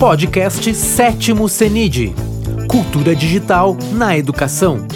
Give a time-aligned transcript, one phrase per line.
[0.00, 2.14] Podcast Sétimo CENID
[2.70, 4.88] Cultura Digital na Educação.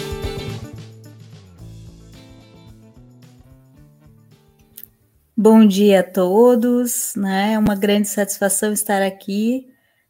[5.37, 7.53] Bom dia a todos, né?
[7.53, 9.67] É uma grande satisfação estar aqui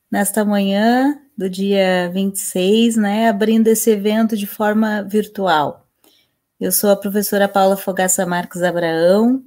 [0.10, 3.28] nesta manhã do dia 26, né?
[3.28, 5.86] Abrindo esse evento de forma virtual.
[6.58, 9.44] Eu sou a professora Paula Fogaça Marques Abraão,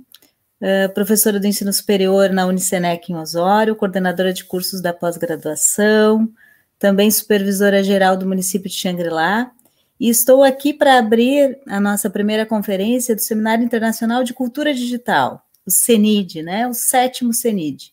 [0.60, 6.28] uh, professora do ensino superior na Unicenec em Osório, coordenadora de cursos da pós-graduação,
[6.78, 9.50] também supervisora geral do município de Xangri-Lá,
[9.98, 15.44] e estou aqui para abrir a nossa primeira conferência do Seminário Internacional de Cultura Digital,
[15.66, 16.68] o CENID, né?
[16.68, 17.92] O sétimo CENID.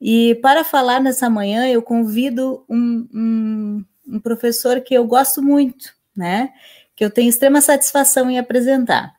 [0.00, 5.92] E para falar nessa manhã, eu convido um, um, um professor que eu gosto muito,
[6.16, 6.52] né?
[6.94, 9.14] Que eu tenho extrema satisfação em apresentar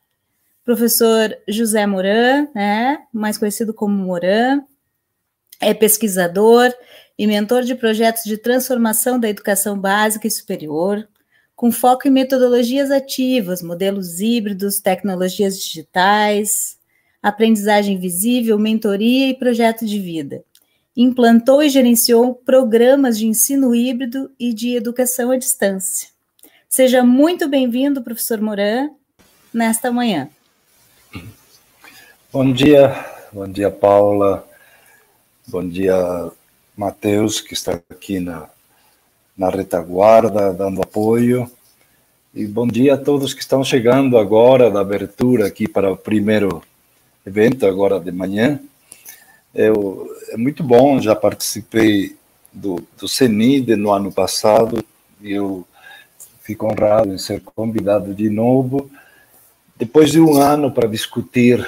[0.68, 4.60] professor José Moran, né, mais conhecido como Moran,
[5.58, 6.70] é pesquisador
[7.18, 11.08] e mentor de projetos de transformação da educação básica e superior,
[11.56, 16.78] com foco em metodologias ativas, modelos híbridos, tecnologias digitais,
[17.22, 20.44] aprendizagem visível, mentoria e projeto de vida.
[20.94, 26.10] Implantou e gerenciou programas de ensino híbrido e de educação à distância.
[26.68, 28.90] Seja muito bem-vindo, professor Moran,
[29.50, 30.28] nesta manhã.
[32.30, 34.46] Bom dia, bom dia, Paula.
[35.46, 35.96] Bom dia,
[36.76, 38.50] Matheus, que está aqui na,
[39.34, 41.50] na retaguarda, dando apoio.
[42.34, 46.62] E bom dia a todos que estão chegando agora da abertura aqui para o primeiro
[47.24, 48.60] evento, agora de manhã.
[49.54, 52.14] Eu, é muito bom, já participei
[52.52, 54.84] do, do CENID no ano passado
[55.22, 55.66] e eu
[56.42, 58.90] fico honrado em ser convidado de novo
[59.78, 61.66] depois de um ano para discutir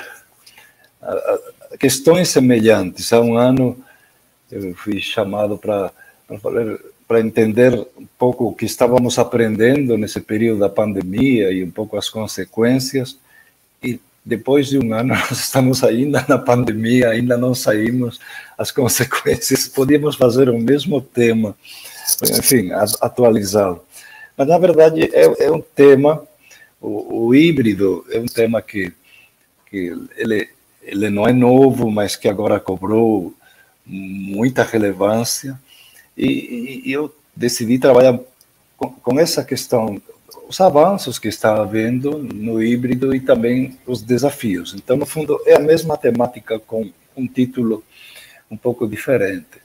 [1.79, 3.77] questões semelhantes, há um ano
[4.51, 5.92] eu fui chamado para
[7.07, 11.97] para entender um pouco o que estávamos aprendendo nesse período da pandemia e um pouco
[11.97, 13.19] as consequências.
[13.83, 18.20] E depois de um ano, nós estamos ainda na pandemia, ainda não saímos
[18.57, 19.67] as consequências.
[19.67, 21.57] Podíamos fazer o mesmo tema,
[22.39, 22.70] enfim,
[23.01, 23.85] atualizá-lo.
[24.36, 26.24] Mas, na verdade, é, é um tema
[26.80, 28.92] o, o, híbrido é um tema que,
[29.69, 30.48] que ele,
[30.83, 33.35] ele não é novo, mas que agora cobrou
[33.85, 35.58] muita relevância.
[36.17, 38.18] E, e eu decidi trabalhar
[38.77, 40.01] com, com, essa questão,
[40.48, 44.74] os avanços que está havendo no híbrido e também os desafios.
[44.74, 47.85] Então, no fundo, é a mesma temática com um título
[48.51, 49.61] um pouco diferente.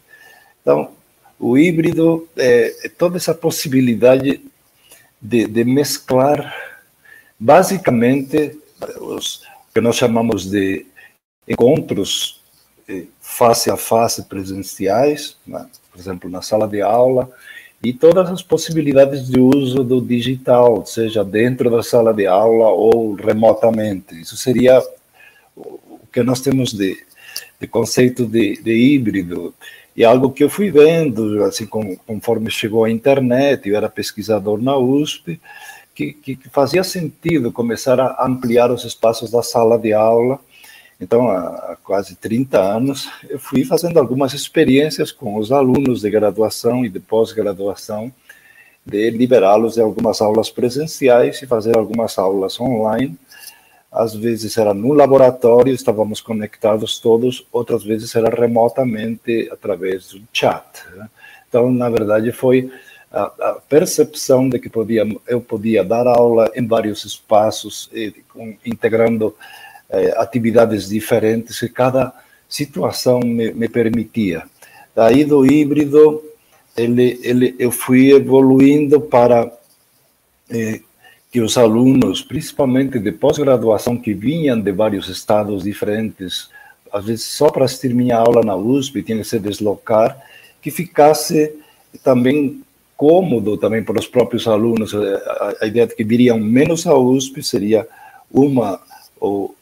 [0.62, 0.92] Então,
[1.40, 4.42] o híbrido é, é toda essa possibilidade
[5.22, 6.54] de, de mesclar
[7.40, 8.58] Basicamente,
[9.00, 9.44] os
[9.74, 10.86] que nós chamamos de
[11.48, 12.42] encontros
[12.88, 15.66] eh, face a face presenciais, né?
[15.92, 17.30] por exemplo, na sala de aula,
[17.84, 23.14] e todas as possibilidades de uso do digital, seja dentro da sala de aula ou
[23.14, 24.20] remotamente.
[24.20, 24.82] Isso seria
[25.56, 26.98] o que nós temos de,
[27.60, 29.54] de conceito de, de híbrido.
[29.96, 34.76] E algo que eu fui vendo, assim, conforme chegou a internet, eu era pesquisador na
[34.78, 35.40] USP,
[35.94, 40.40] que, que, fazia sentido começar a ampliar os espaços da sala de aula.
[41.00, 46.86] Então, há quase 30 anos, eu fui fazendo algumas experiências com os alunos de graduação
[46.86, 48.12] e de pós-graduação,
[48.86, 53.18] de liberá-los em algumas aulas presenciais e fazer algumas aulas online.
[53.92, 60.66] Às vezes era no laboratório, estávamos conectados todos, outras vezes era remotamente através do chat.
[60.96, 61.10] Né?
[61.50, 62.72] Então, na verdade, foi
[63.12, 67.90] a, percepção de que podia, eu podia dar aula em vários espaços,
[68.66, 69.36] integrando
[70.18, 72.14] atividades diferentes que cada
[72.48, 74.44] situação me, me, permitia.
[74.96, 76.24] Daí do híbrido,
[76.76, 79.52] ele, ele, eu fui evoluindo para
[80.50, 80.82] eh,
[81.32, 86.50] que os alunos, principalmente de pós-graduação, que vinham de vários estados diferentes,
[86.92, 90.18] às vezes só para assistir minha aula na USP, tinha que se deslocar,
[90.62, 91.54] que ficasse
[92.04, 92.62] também
[92.96, 94.94] cômodo também para os próprios alunos.
[94.94, 97.88] Eh, a, a ideia de que viriam menos à USP seria
[98.32, 98.80] uma
[99.26, 99.56] ou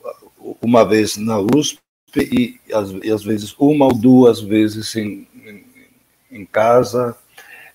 [0.61, 1.79] uma vez na USP
[2.17, 5.63] e, e às vezes uma ou duas vezes em, em,
[6.31, 7.15] em, casa.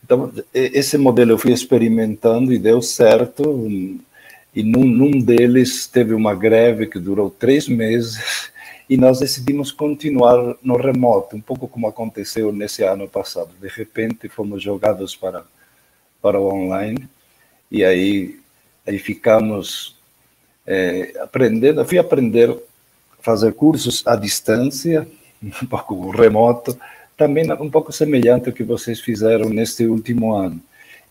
[0.04, 3.66] Então, esse modelo eu fui experimentando e deu certo.
[4.54, 8.50] E num, num deles teve uma greve que durou três meses
[8.88, 13.50] e nós decidimos continuar no remoto, um pouco como aconteceu nesse ano passado.
[13.60, 15.44] De repente, fomos jogados para,
[16.22, 17.08] para o online
[17.70, 18.40] e aí,
[18.86, 19.97] aí ficamos
[20.68, 21.82] é, aprendendo.
[21.86, 25.08] Fui aprender a fazer cursos à distância,
[25.42, 26.78] um pouco remoto,
[27.16, 30.60] também um pouco semelhante ao que vocês fizeram neste último ano.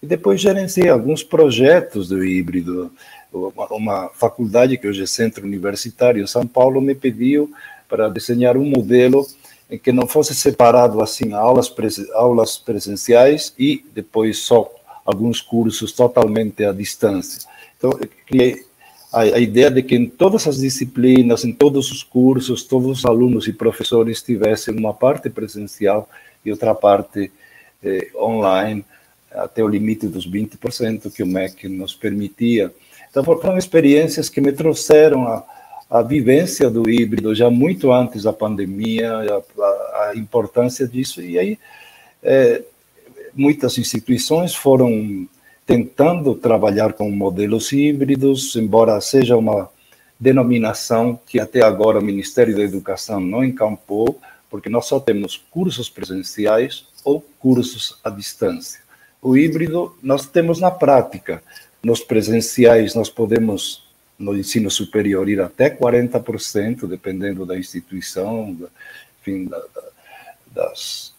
[0.02, 2.92] E depois gerenciei alguns projetos do híbrido.
[3.34, 7.52] Uma, uma faculdade que hoje é centro universitário em São Paulo me pediu
[7.90, 9.28] para desenhar um modelo
[9.70, 11.74] em que não fosse separado assim aulas,
[12.14, 14.72] aulas presenciais e depois só
[15.04, 17.42] alguns cursos totalmente à distância.
[17.78, 18.67] Então, eu criei
[19.18, 23.06] a, a, ideia de que em todas as disciplinas, em todos os cursos, todos os
[23.06, 26.08] alunos e professores tivessem uma parte presencial
[26.46, 27.32] e outra parte
[27.84, 28.86] eh, online,
[29.32, 32.72] até o limite dos 20% que o MEC nos permitia.
[33.10, 35.44] Então, foram experiências que me trouxeram a,
[35.90, 41.60] a vivência do híbrido já muito antes da pandemia, a, a importância disso, e aí
[42.22, 42.62] é,
[43.34, 45.28] muitas instituições foram
[45.68, 49.70] tentando trabalhar com modelos híbridos, embora seja uma
[50.18, 54.18] denominação que até agora o Ministério da Educação não encampou,
[54.50, 58.80] porque nós só temos cursos presenciais ou cursos à distância.
[59.22, 61.44] O híbrido nós temos na prática.
[61.84, 63.86] Nos presenciais nós podemos
[64.18, 68.58] no ensino superior ir até 40%, dependendo da instituição,
[69.20, 69.62] enfim, da,
[70.50, 71.14] das,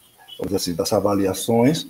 [0.53, 1.87] assim, das avaliações.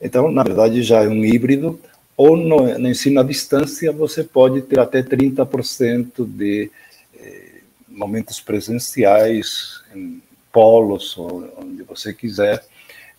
[0.00, 1.80] Então, na verdade, já é um híbrido,
[2.16, 6.70] ou no, no ensino à distância você pode ter até 30% de
[7.18, 10.22] eh, momentos presenciais, em
[10.52, 12.64] polos, onde você quiser,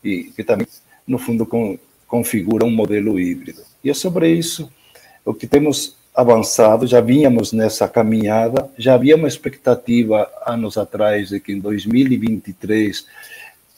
[0.04, 0.68] e que também,
[1.06, 1.78] no fundo, com,
[2.08, 3.62] configura um modelo híbrido.
[3.84, 4.72] E é sobre isso
[5.26, 11.42] o que temos avançado, já vínhamos nessa caminhada, já havia uma expectativa anos atrás de
[11.42, 13.06] que em 2023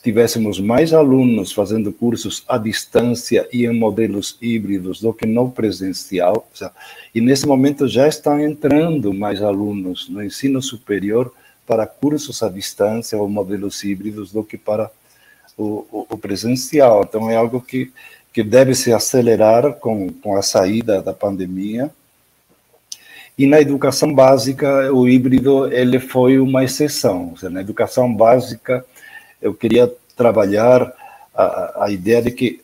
[0.07, 6.48] tivéssemos mais alunos fazendo cursos à distância e em modelos híbridos do que no presencial.
[7.13, 11.33] E nesse momento já estão entrando mais alunos no ensino superior
[11.65, 14.89] para cursos à distância ou modelos híbridos do que para
[15.57, 17.04] o, o, o presencial.
[17.04, 17.92] Então é algo que,
[18.31, 21.92] que deve se acelerar com, com a saída da pandemia
[23.38, 27.36] e na educação básica, o híbrido ele foi uma exceção.
[27.36, 28.86] Seja, na educação básica,
[29.42, 30.92] eu queria trabalhar
[31.34, 32.62] a, a ideia de que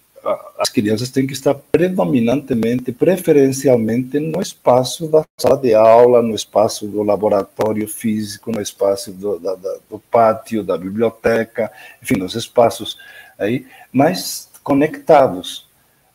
[0.58, 6.88] as crianças têm que estar predominantemente, preferencialmente no espaço da sala de aula, no espaço
[6.88, 11.70] do laboratório físico, no espaço do, da, da, do pátio, da biblioteca,
[12.02, 12.98] enfim, nos espaços
[13.38, 15.68] aí, mas conectados.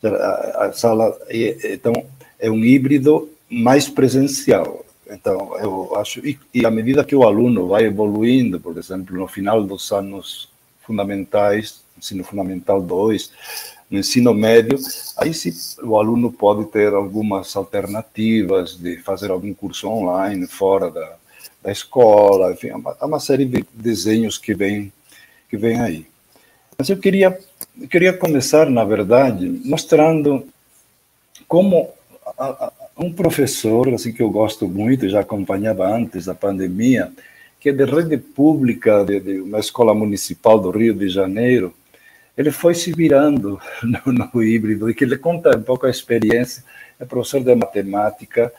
[0.03, 1.93] A, a sala, então,
[2.39, 4.85] é um híbrido mais presencial.
[5.09, 9.27] Então, eu acho, e, e à medida que o aluno vai evoluindo, por exemplo, no
[9.27, 10.51] final dos anos
[10.83, 13.33] fundamentais, ensino fundamental 2,
[13.91, 14.79] no ensino médio,
[15.17, 15.53] aí sim
[15.83, 21.17] o aluno pode ter algumas alternativas de fazer algum curso online fora da,
[21.63, 24.93] da escola, enfim, há uma série de desenhos que vem
[25.49, 26.07] que vem aí.
[26.77, 27.39] Mas eu queria
[27.91, 30.47] queria começar, na verdade, mostrando
[31.47, 31.91] como
[32.39, 37.13] a, um professor assim que eu gosto muito, já acompanhava antes da pandemia,
[37.61, 41.73] que é de rede pública de, de uma escola municipal do Rio de Janeiro,
[42.37, 46.65] ele foi se virando no, no híbrido e que ele conta um pouco a experiência.
[46.99, 48.53] É professor de matemática,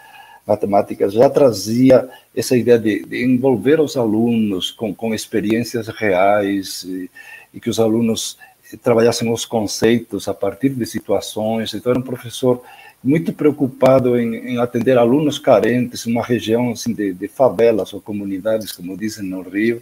[0.46, 7.10] matemática já trazia essa ideia de, de envolver os alunos com, com experiências reais e,
[7.54, 8.38] e, que os alunos
[8.82, 11.74] trabalhassem os conceitos a partir de situações.
[11.74, 12.62] Então, era um professor
[13.04, 18.72] muito preocupado em, em, atender alunos carentes, uma região assim, de, de, favelas ou comunidades,
[18.72, 19.82] como dizem no Rio,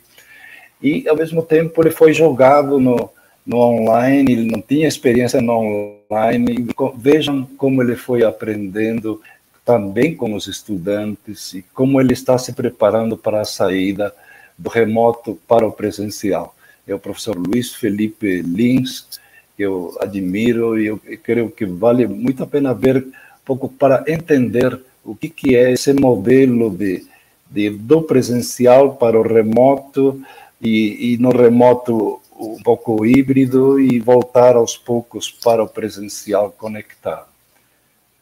[0.81, 3.09] e ao mesmo tempo ele foi jogado no,
[3.45, 9.21] no online, ele não tinha experiência no online, vejam como ele foi aprendendo
[9.65, 14.13] também com os estudantes e como ele está se preparando para a saída
[14.57, 16.55] do remoto para o presencial.
[16.87, 19.19] É o professor Luiz Felipe Lins,
[19.57, 23.11] que eu admiro e eu creio que vale muito a pena ver um
[23.43, 27.05] pouco para entender o que, que é esse modelo de,
[27.49, 30.21] de do presencial para o remoto
[30.61, 37.27] e, e no remoto um pouco híbrido e voltar aos poucos para o presencial conectado.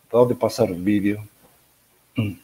[0.10, 1.22] Pode passar o vídeo.
[2.18, 2.38] Hum.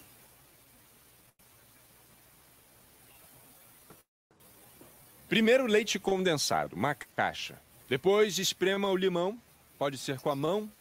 [5.30, 7.56] Primeiro leite condensado, uma caixa.
[7.92, 9.38] Depois esprema o limão,
[9.78, 10.72] pode ser com a mão,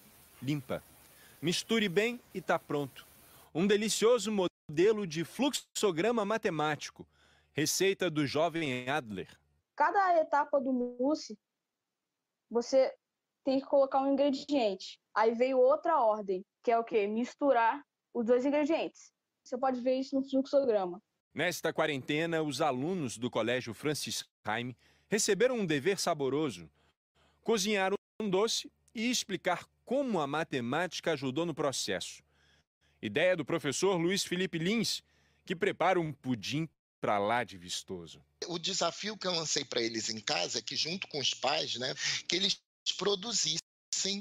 [0.41, 0.81] limpa.
[1.43, 3.05] Misture bem e está pronto.
[3.53, 7.05] Um delicioso modelo de fluxograma matemático.
[7.53, 9.27] Receita do jovem Adler.
[9.75, 11.37] Cada etapa do mousse,
[12.49, 12.95] você
[13.45, 15.01] tem que colocar um ingrediente.
[15.13, 17.09] Aí veio outra ordem, que é o quê?
[17.09, 19.13] Misturar os dois ingredientes.
[19.43, 21.03] Você pode ver isso no fluxograma.
[21.35, 24.77] Nesta quarentena, os alunos do Colégio Francis Haim
[25.09, 26.71] receberam um dever saboroso:
[27.43, 32.23] cozinhar um doce e explicar como a matemática ajudou no processo.
[33.03, 35.03] Ideia do professor Luiz Felipe Lins,
[35.45, 36.69] que prepara um pudim
[37.01, 38.23] para lá de vistoso.
[38.47, 41.77] O desafio que eu lancei para eles em casa é que, junto com os pais,
[41.77, 41.95] né,
[42.29, 42.61] que eles
[42.99, 43.61] produzissem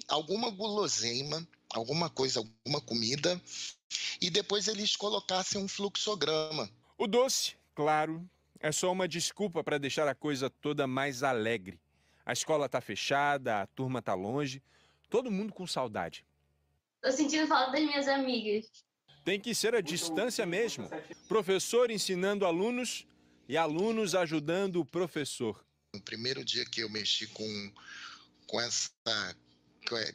[0.08, 3.40] alguma guloseima, alguma coisa, alguma comida,
[4.22, 6.70] e depois eles colocassem um fluxograma.
[6.98, 8.28] O doce, claro,
[8.60, 11.80] é só uma desculpa para deixar a coisa toda mais alegre.
[12.26, 14.62] A escola está fechada, a turma está longe,
[15.10, 16.26] todo mundo com saudade.
[17.02, 18.70] Tô sentindo falta das minhas amigas.
[19.24, 20.90] Tem que ser a distância mesmo.
[21.28, 23.06] Professor ensinando alunos
[23.48, 25.64] e alunos ajudando o professor.
[25.94, 27.74] No primeiro dia que eu mexi com,
[28.48, 28.92] com essa.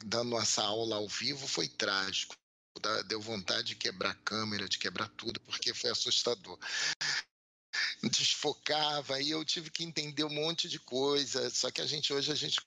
[0.04, 2.37] dando essa aula ao vivo foi trágico.
[3.06, 6.58] Deu vontade de quebrar a câmera, de quebrar tudo, porque foi assustador
[8.02, 11.50] desfocava e eu tive que entender um monte de coisa.
[11.50, 12.61] Só que a gente hoje a gente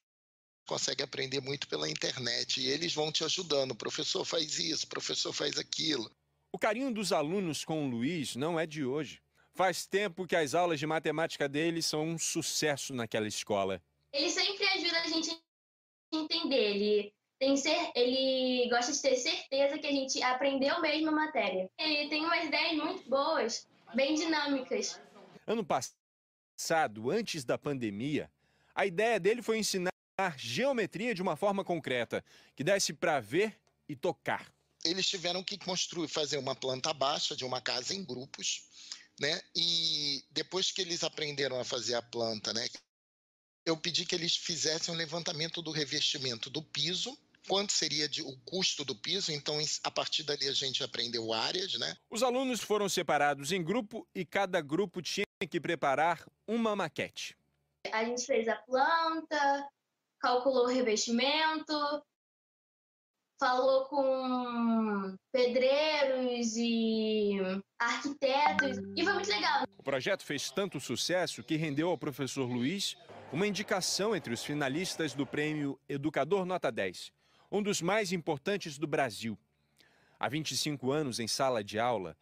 [0.68, 3.72] consegue aprender muito pela internet e eles vão te ajudando.
[3.72, 6.12] O professor faz isso, o professor faz aquilo.
[6.52, 9.22] O carinho dos alunos com o Luiz não é de hoje.
[9.56, 13.82] Faz tempo que as aulas de matemática dele são um sucesso naquela escola.
[14.14, 16.76] Ele sempre ajuda a gente a entender.
[16.76, 21.70] Ele tem ser, ele gosta de ter certeza que a gente aprendeu mesmo a matéria.
[21.78, 25.00] Ele tem umas ideias muito boas, bem dinâmicas.
[25.46, 28.32] Ano passado, antes da pandemia,
[28.76, 29.92] a ideia dele foi ensinar
[30.38, 32.24] geometria de uma forma concreta,
[32.56, 34.52] que desse para ver e tocar.
[34.84, 38.64] Eles tiveram que construir, fazer uma planta baixa de uma casa em grupos,
[39.20, 39.42] né?
[39.56, 42.68] E depois que eles aprenderam a fazer a planta, né?
[43.66, 47.18] Eu pedi que eles fizessem um levantamento do revestimento do piso
[47.48, 51.74] quanto seria de, o custo do piso, então a partir dali a gente aprendeu áreas,
[51.80, 51.96] né?
[52.10, 57.36] Os alunos foram separados em grupo e cada grupo tinha que preparar uma maquete.
[57.92, 59.70] A gente fez a planta,
[60.20, 61.74] calculou o revestimento,
[63.40, 67.38] falou com pedreiros e
[67.80, 69.64] arquitetos e foi muito legal.
[69.78, 72.98] O projeto fez tanto sucesso que rendeu ao professor Luiz
[73.32, 77.17] uma indicação entre os finalistas do prêmio Educador Nota 10
[77.52, 79.38] um dos mais importantes do Brasil.
[80.20, 82.18] Há 25 anos em sala de aula,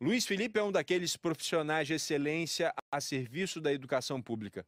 [0.00, 4.64] Luiz Felipe é um daqueles profissionais de excelência a serviço da educação pública.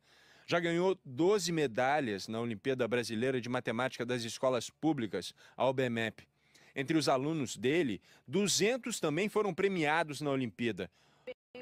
[0.47, 6.29] Já ganhou 12 medalhas na Olimpíada Brasileira de Matemática das Escolas Públicas, a OBMEP.
[6.77, 10.91] Entre os alunos dele, 200 também foram premiados na Olimpíada.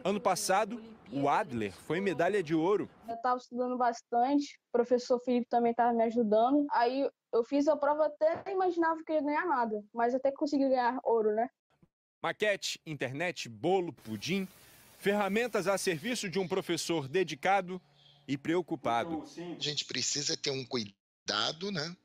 [0.02, 2.88] Ano passado, o Adler foi medalha de ouro.
[3.06, 6.66] Eu estava estudando bastante, o professor Felipe também estava me ajudando.
[6.72, 10.98] Aí eu fiz a prova até imaginava que ia ganhar nada, mas até consegui ganhar
[11.02, 11.48] ouro, né?
[12.22, 14.46] Maquete, internet, bolo, pudim,
[14.98, 17.80] ferramentas a serviço de um professor dedicado
[18.28, 19.24] e preocupado.
[19.56, 21.96] A gente precisa ter um cuidado, né?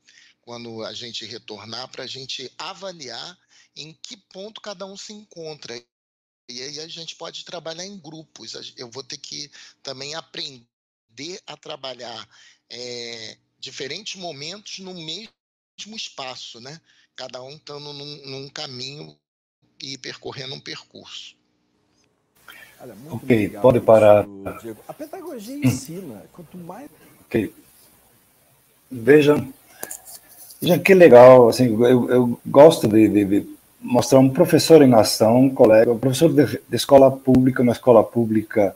[0.41, 3.37] Quando a gente retornar, para a gente avaliar
[3.75, 5.75] em que ponto cada um se encontra.
[6.47, 8.73] E aí a gente pode trabalhar em grupos.
[8.77, 9.51] Eu vou ter que
[9.83, 12.29] também aprender a trabalhar
[12.69, 16.79] é, diferentes momentos no mesmo espaço, né?
[17.15, 19.15] Cada um estando num, num caminho
[19.81, 21.35] e percorrendo um percurso.
[22.79, 24.25] Olha, ok, legal, pode parar.
[24.61, 24.79] Diego.
[24.87, 26.23] A pedagogia ensina.
[26.31, 26.89] Quanto mais.
[27.21, 27.53] Ok.
[28.91, 29.51] Vejam,
[30.61, 31.49] vejam que legal.
[31.49, 35.97] Assim, eu, eu gosto de, de, de, mostrar um professor em ação, um colega, um
[35.97, 38.75] professor de, de escola pública, uma escola pública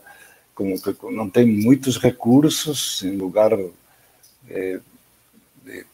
[0.54, 3.52] com, com, não tem muitos recursos, em lugar
[4.50, 4.80] é,
[5.66, 5.84] é,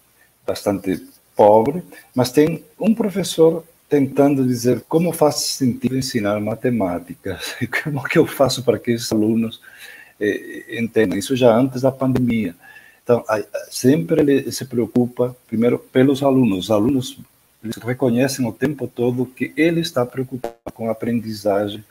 [0.46, 1.82] bastante pobre,
[2.14, 7.38] mas tem um professor tentando dizer como faz sentido ensinar matemática,
[7.84, 9.60] como que eu faço para que esses alunos
[10.20, 12.54] é, entendam, isso já antes da pandemia.
[13.02, 13.24] Então,
[13.70, 16.64] sempre ele se preocupa, primeiro, pelos alunos.
[16.64, 17.16] Os alunos
[17.84, 21.84] reconhecem o tempo todo que ele está preocupado com a aprendizagem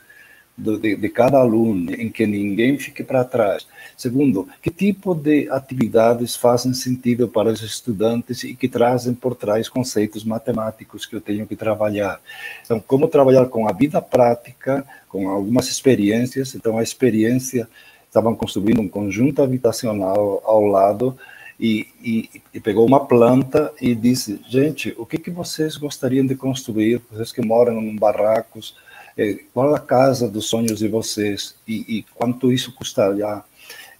[0.56, 3.66] do, de, de, cada aluno, em que ninguém fique para trás.
[3.96, 9.68] Segundo, que tipo de atividades fazem sentido para os estudantes e que trazem por trás
[9.68, 12.20] conceitos matemáticos que eu tenho que trabalhar.
[12.64, 16.54] Então, como trabalhar com a vida prática, com algumas experiências.
[16.54, 17.68] Então, a experiência,
[18.08, 21.16] estavam construindo um conjunto habitacional ao lado,
[21.58, 26.34] e, e, e, pegou uma planta e disse: gente, o que, que vocês gostariam de
[26.34, 27.00] construir?
[27.10, 28.76] Vocês que moram em barracos,
[29.16, 33.42] é, qual a casa dos sonhos de vocês e, e quanto isso custaria.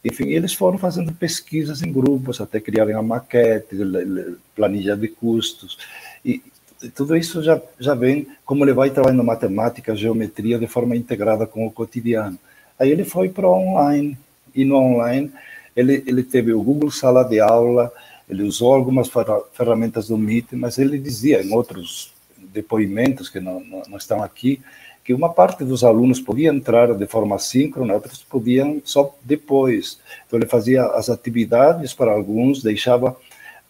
[0.04, 3.76] Enfim, eles foram fazendo pesquisas em grupos até criarem a maquete,
[4.54, 5.78] planilha de custos.
[6.24, 6.42] E,
[6.94, 11.66] tudo isso já, já vem como ele vai trabalhando matemática, geometria de forma integrada com
[11.66, 12.38] o cotidiano.
[12.78, 14.16] Aí ele foi para online,
[14.54, 15.32] e no online
[15.74, 17.90] ele, ele teve o Google Sala de Aula,
[18.28, 19.10] ele usou algumas
[19.52, 24.60] ferramentas do Meet, mas ele dizia em outros depoimentos que não, não, não estão aqui,
[25.06, 30.00] que uma parte dos alunos podia entrar de forma síncrona, outros podiam só depois.
[30.26, 33.16] Então ele fazia as atividades para alguns, deixava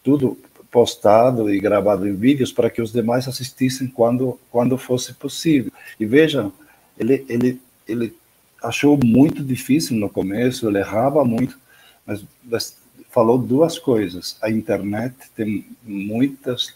[0.03, 0.35] tudo
[0.71, 5.71] postado e gravado em vídeos para que os demais assistissem quando quando fosse possível.
[5.99, 6.51] E vejam,
[6.97, 8.15] ele ele ele
[8.63, 11.55] achou muito difícil no começo, ele errava muito,
[12.03, 12.75] mas, mas
[13.11, 14.37] falou duas coisas.
[14.41, 16.73] A internet tem muitas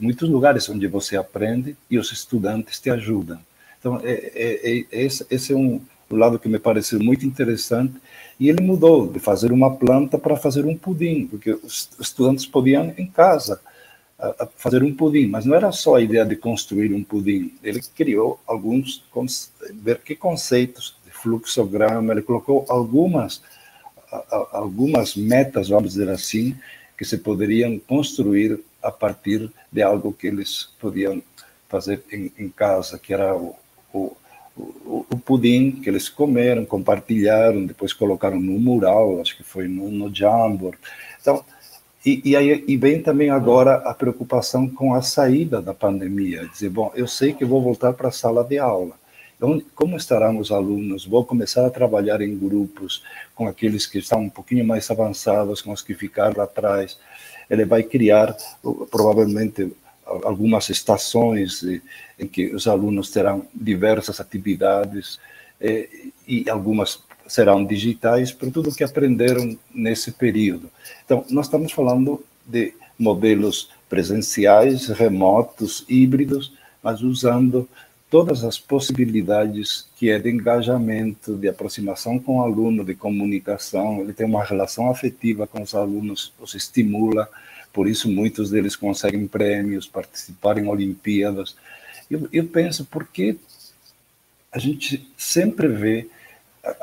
[0.00, 3.38] muitos lugares onde você aprende e os estudantes te ajudam.
[3.78, 7.94] Então, é, é, é, esse, esse é um lado que me pareceu muito interessante.
[8.38, 12.92] E ele mudou de fazer uma planta para fazer um pudim, porque os estudantes podiam
[12.96, 13.60] em casa
[14.56, 17.52] fazer um pudim, mas não era só a ideia de construir um pudim.
[17.62, 19.04] Ele criou alguns,
[19.74, 23.42] ver que conceitos de fluxograma, ele colocou algumas
[24.52, 26.56] algumas metas, vamos dizer assim,
[26.96, 31.22] que se poderiam construir a partir de algo que eles podiam
[31.68, 33.54] fazer em, em casa, que era o,
[33.92, 34.16] o,
[34.56, 39.90] o, o, pudim que eles comeram, compartilharam, depois colocaram no mural, acho que foi no,
[39.90, 40.78] no Jamboree.
[41.20, 41.44] Então,
[42.04, 46.70] e, e, aí e vem também agora a preocupação com a saída da pandemia, dizer,
[46.70, 48.94] bom, eu sei que vou voltar para a sala de aula,
[49.74, 51.04] como estarão os alunos?
[51.04, 53.02] Vou começar a trabalhar em grupos
[53.34, 56.98] com aqueles que estão um pouquinho mais avançados, com os que ficaram atrás.
[57.48, 58.36] Ele vai criar,
[58.90, 59.72] provavelmente,
[60.04, 61.62] algumas estações
[62.18, 65.18] em que os alunos terão diversas atividades
[65.60, 65.88] eh,
[66.26, 70.70] e algumas serão digitais para tudo que aprenderam nesse período.
[71.04, 77.68] Então, nós estamos falando de modelos presenciais, remotos, híbridos, mas usando
[78.16, 84.00] todas as possibilidades que é de engajamento, de aproximação com o aluno, de comunicação.
[84.00, 87.28] Ele tem uma relação afetiva com os alunos, os estimula,
[87.74, 91.56] por isso muitos deles conseguem prêmios, participar em Olimpíadas.
[92.10, 93.36] Eu, eu penso, porque
[94.50, 96.08] a gente sempre vê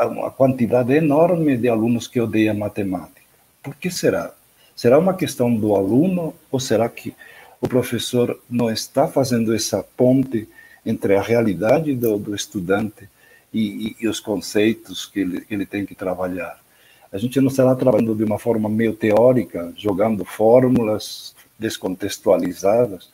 [0.02, 3.22] uma quantidade enorme de alunos que odeiam matemática.
[3.64, 4.36] Por que será?
[4.76, 7.12] Será uma questão do aluno ou será que
[7.60, 10.48] o professor não está fazendo essa ponte
[10.86, 13.10] entre a realidade do, do estudante
[13.54, 16.60] e, e, e, os conceitos que ele, que ele tem que trabalhar.
[17.12, 23.10] A gente não estará trabalhando de uma forma meio teórica, jogando fórmulas descontextualizadas.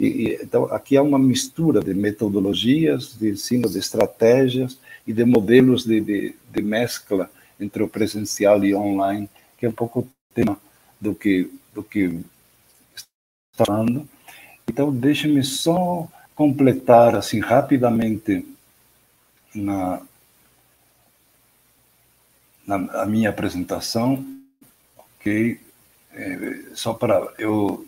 [0.00, 5.84] E, então, aqui há uma mistura de metodologias, de ensino, de estratégias e de modelos
[5.84, 7.30] de, de, de mescla
[7.60, 10.58] entre o presencial e online, que é um pouco o tema
[11.00, 12.20] do que, do que
[12.96, 14.08] está falando.
[14.66, 18.46] Então, deixe-me só completar assim rapidamente
[19.54, 20.00] na,
[22.66, 24.24] na minha apresentação,
[24.96, 25.60] ok?
[26.14, 27.86] É, só para eu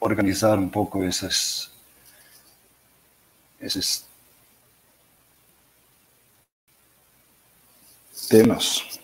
[0.00, 1.70] organizar um pouco esses
[3.60, 4.06] esses
[8.28, 8.98] temas.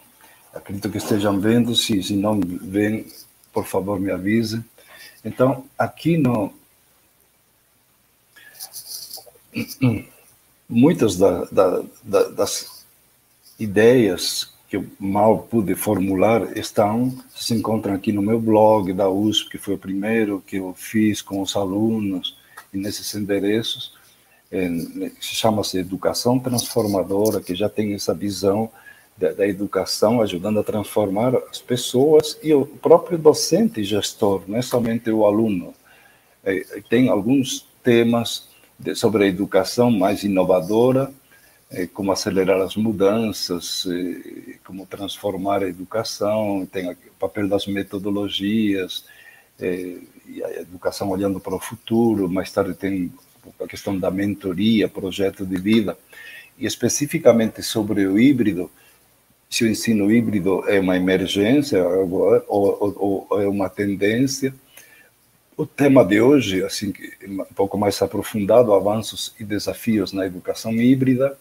[0.55, 3.07] Acredito que estejam vendo, se, se não vêm,
[3.53, 4.65] por favor me avise.
[5.25, 6.55] Então, aqui no,
[10.69, 12.85] muitas da, da, da, das
[13.59, 19.51] ideias que eu mal pude formular estão, se encontram aqui no meu blog da USP,
[19.51, 22.37] que foi o primeiro que eu fiz com os alunos,
[22.73, 23.95] e nesses endereços,
[24.51, 24.69] é,
[25.21, 28.71] chama-se Educação Transformadora, que já tem essa visão
[29.16, 34.62] da, da, educação, ajudando a transformar as pessoas e o próprio docente gestor, não é
[34.62, 35.75] somente o aluno.
[36.45, 38.49] É, tem alguns temas
[38.95, 41.12] sobre a educação mais inovadora,
[41.71, 49.05] eh, como acelerar as mudanças, eh, como transformar a educação, tem o papel das metodologias,
[49.59, 49.99] eh,
[50.45, 53.12] a educação olhando para o futuro, mais tarde tem
[53.61, 55.97] a questão da mentoria, projeto de vida,
[56.59, 58.71] e especificamente sobre o híbrido,
[59.49, 64.55] se o ensino híbrido é uma emergência ou, ou é uma tendência,
[65.57, 66.92] o tema de hoje, assim,
[67.27, 71.37] um pouco mais aprofundado, avanços e desafios na educação híbrida,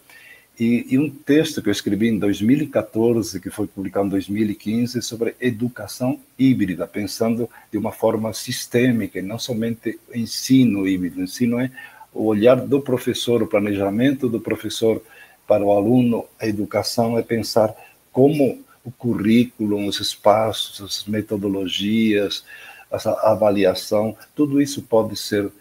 [0.58, 5.36] e, e, um texto que eu escrevi em 2014, que foi publicado em 2015, sobre
[5.42, 11.20] educação híbrida, pensando de uma forma sistêmica, e não somente ensino híbrido.
[11.20, 11.70] O ensino é
[12.14, 15.02] o olhar do professor, o planejamento do professor
[15.46, 17.76] para o aluno, a educação é pensar
[18.10, 22.46] como o currículo, os espaços, as metodologias,
[22.92, 25.52] essa avaliação, tudo isso pode ser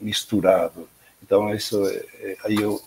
[0.00, 0.88] misturado.
[1.22, 2.80] Então, isso é, aí eu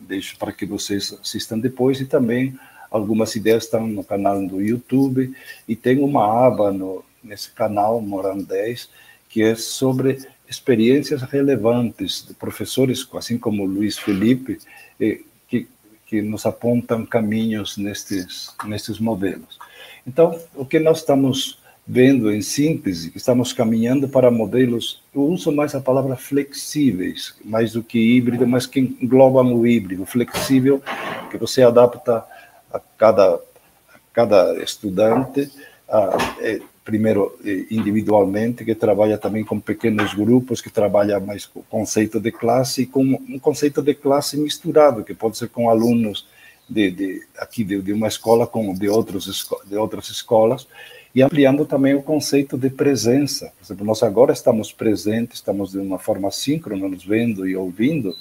[0.00, 2.58] deixo para que vocês assistam depois e também
[2.94, 5.34] Algumas ideias estão no canal do YouTube
[5.66, 8.88] e tem uma aba no, nesse canal Moran 10
[9.28, 14.60] que é sobre experiências relevantes de professores, assim como Luiz Felipe,
[14.96, 15.66] que,
[16.06, 19.58] que nos apontam caminhos nestes, nestes modelos.
[20.06, 25.74] Então, o que nós estamos vendo em síntese, estamos caminhando para modelos, eu uso mais
[25.74, 30.82] a palavra flexíveis, mais do que híbrido, mas que englobam o híbrido, flexível,
[31.30, 32.24] que você adapta
[32.72, 35.50] a cada, a cada estudante,
[35.86, 41.60] a, é, primeiro é, individualmente, que trabalha também com pequenos grupos, que trabalha mais com
[41.60, 45.68] o conceito de classe e com um conceito de classe misturado, que pode ser com
[45.68, 46.26] alunos
[46.68, 50.66] de, de aqui de, de, uma escola com de outros de outras escolas
[51.14, 53.52] e ampliando também o conceito de presença.
[53.56, 58.12] Por exemplo, nós agora estamos presentes, estamos de uma forma síncrona, nos vendo e ouvindo,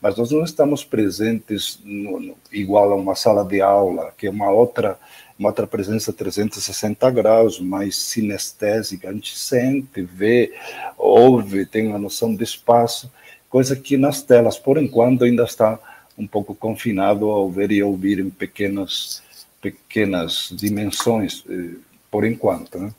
[0.00, 4.30] mas nós não estamos presentes no, no, igual a uma sala de aula, que é
[4.30, 4.98] uma outra,
[5.38, 10.52] uma outra presença 360 graus, mais sinestésica, a gente sente, vê,
[10.98, 13.10] ouve, tem uma noção de espaço,
[13.48, 15.78] coisa que nas telas, por enquanto, ainda está
[16.18, 19.22] um pouco confinado ao ver e ouvir em pequenas,
[19.62, 21.76] pequenas dimensões, eh,
[22.14, 22.78] por enquanto.
[22.78, 22.94] Né?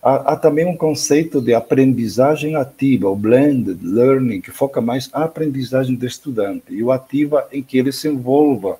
[0.00, 5.24] Há, há, também um conceito de aprendizagem ativa, o blended learning, que foca mais a
[5.24, 8.78] aprendizagem do estudante, e o ativa em que ele se envolva.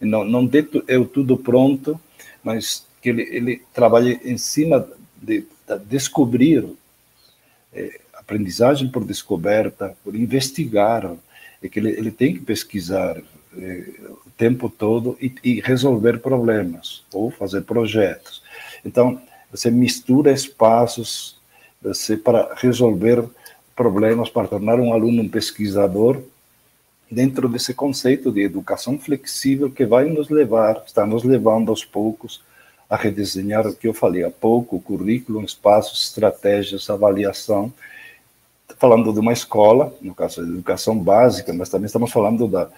[0.00, 2.00] Não, não dê é tudo pronto,
[2.42, 4.88] mas que ele, ele trabalhe em cima
[5.20, 6.64] de, de descobrir,
[7.74, 11.14] é, aprendizagem por descoberta, por investigar,
[11.62, 13.20] é que ele, ele tem que pesquisar
[13.58, 13.84] é,
[14.26, 18.47] o tempo todo e, e resolver problemas, ou fazer projetos.
[18.84, 21.38] Então, você mistura espaços
[21.80, 23.24] você para resolver
[23.76, 26.20] problemas, para tornar um aluno um pesquisador
[27.10, 32.42] dentro desse conceito de educação flexível que vai nos levar, está nos levando aos poucos
[32.90, 37.72] a redesenhar o que eu falei há pouco, currículo, espaços, estratégias, avaliação,
[38.78, 42.68] falando de uma escola, no caso da educação básica, mas também estamos falando da,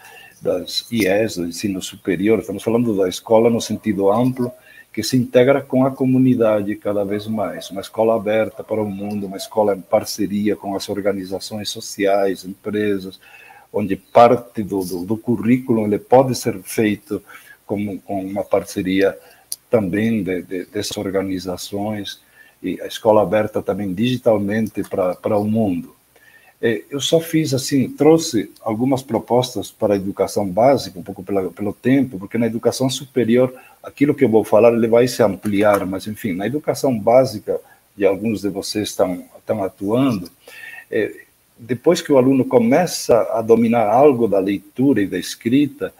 [0.40, 4.52] das IES, do ensino superior, estamos falando da escola no sentido amplo,
[4.92, 7.70] que se integra com a comunidade cada vez mais.
[7.70, 13.20] Uma escola aberta para o mundo, uma escola em parceria com as organizações sociais, empresas,
[13.72, 17.22] onde parte do, do, do currículo ele pode ser feito
[17.64, 19.16] com, com uma parceria
[19.70, 22.20] também de, de, dessas organizações,
[22.62, 25.94] e a escola aberta também digitalmente para o mundo.
[26.62, 31.50] É, eu só fiz assim, trouxe algumas propostas para a educação básica, um pouco pela,
[31.50, 35.86] pelo tempo, porque na educação superior, aquilo que eu vou falar, ele vai se ampliar,
[35.86, 37.58] mas enfim, na educação básica,
[37.96, 40.30] e alguns de vocês estão, estão atuando,
[40.90, 41.24] é,
[41.58, 45.94] depois que o aluno começa a dominar algo da leitura e da escrita,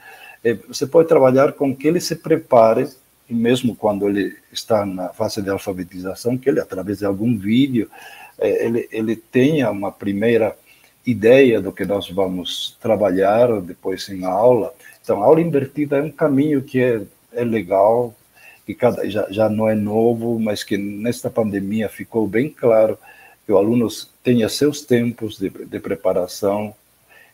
[0.44, 2.88] é, você pode trabalhar com que ele se prepare,
[3.28, 7.90] e mesmo quando ele está na fase de alfabetização, que ele, através de algum vídeo,
[8.48, 10.56] ele, ele tenha uma primeira
[11.06, 14.74] ideia do que nós vamos trabalhar depois em aula.
[15.02, 18.14] Então, a aula invertida é um caminho que é, é legal,
[18.66, 22.98] que cada, já, já não é novo, mas que nesta pandemia ficou bem claro
[23.44, 23.88] que o aluno
[24.22, 26.74] tenha seus tempos de, de preparação,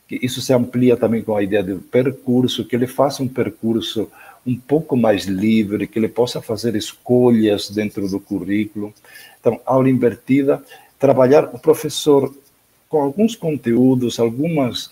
[0.09, 4.11] que isso se amplia também com a ideia de percurso, que ele faça um percurso
[4.47, 8.95] um pouco mais livre, que ele possa fazer escolhas dentro do currículo.
[9.41, 10.63] Então, aula invertida
[10.99, 12.35] trabalhar o professor
[12.89, 14.91] com alguns conteúdos, algumas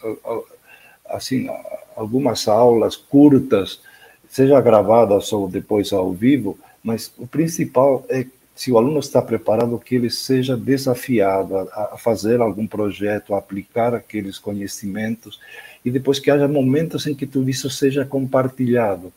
[1.07, 1.49] assim,
[1.97, 3.81] algumas aulas curtas,
[4.29, 9.79] seja gravadas ou depois ao vivo, mas o principal é se o aluno está preparado
[9.81, 15.41] que ele seja desafiado a, fazer algum projeto, a aplicar aqueles conhecimentos
[15.85, 19.13] e depois que haja momentos em que tudo isso seja compartilhado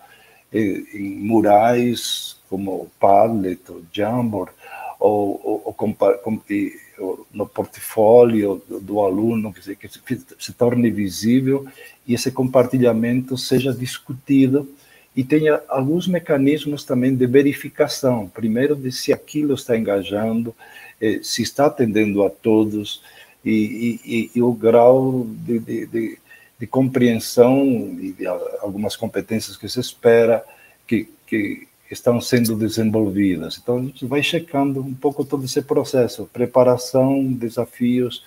[0.52, 3.62] em murais como Padlet,
[3.94, 4.52] Jamboard,
[5.00, 5.96] ou, ou, ou com,
[7.32, 9.90] no portfólio do, do aluno, que se, que
[10.40, 11.66] se torne visível
[12.08, 14.68] e esse compartilhamento seja discutido
[15.16, 18.28] e tenha alguns mecanismos também de verificação.
[18.28, 20.56] Primeiro, de se aquilo está engajando,
[21.02, 23.02] eh, se está atendendo a todos
[23.44, 26.20] e, e, e o grau de, de, de,
[26.60, 27.66] de, compreensão
[28.00, 30.44] e de algumas competências que se espera
[30.86, 33.60] que, que estão sendo desenvolvidas.
[33.62, 38.24] Então, a gente vai checando um pouco todo esse processo, preparação, desafios,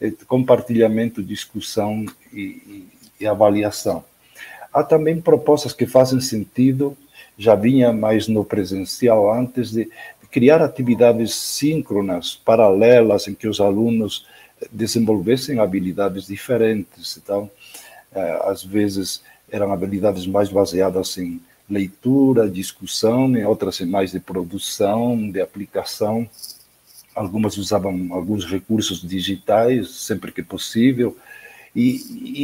[0.00, 2.88] eh, compartilhamento, discussão e, e,
[3.20, 4.04] e avaliação.
[4.72, 6.96] Há também propostas que fazem sentido,
[7.36, 9.90] já vinha mais no presencial antes, de,
[10.30, 14.26] criar atividades síncronas, paralelas, em que os alunos
[14.70, 17.18] desenvolvessem habilidades diferentes.
[17.20, 17.50] Então,
[18.14, 25.30] eh, às vezes, eram habilidades mais baseadas em leitura, discussão, e outras mais de produção,
[25.30, 26.28] de aplicação.
[27.14, 31.16] Algumas usavam alguns recursos digitais, sempre que possível,
[31.74, 31.94] e,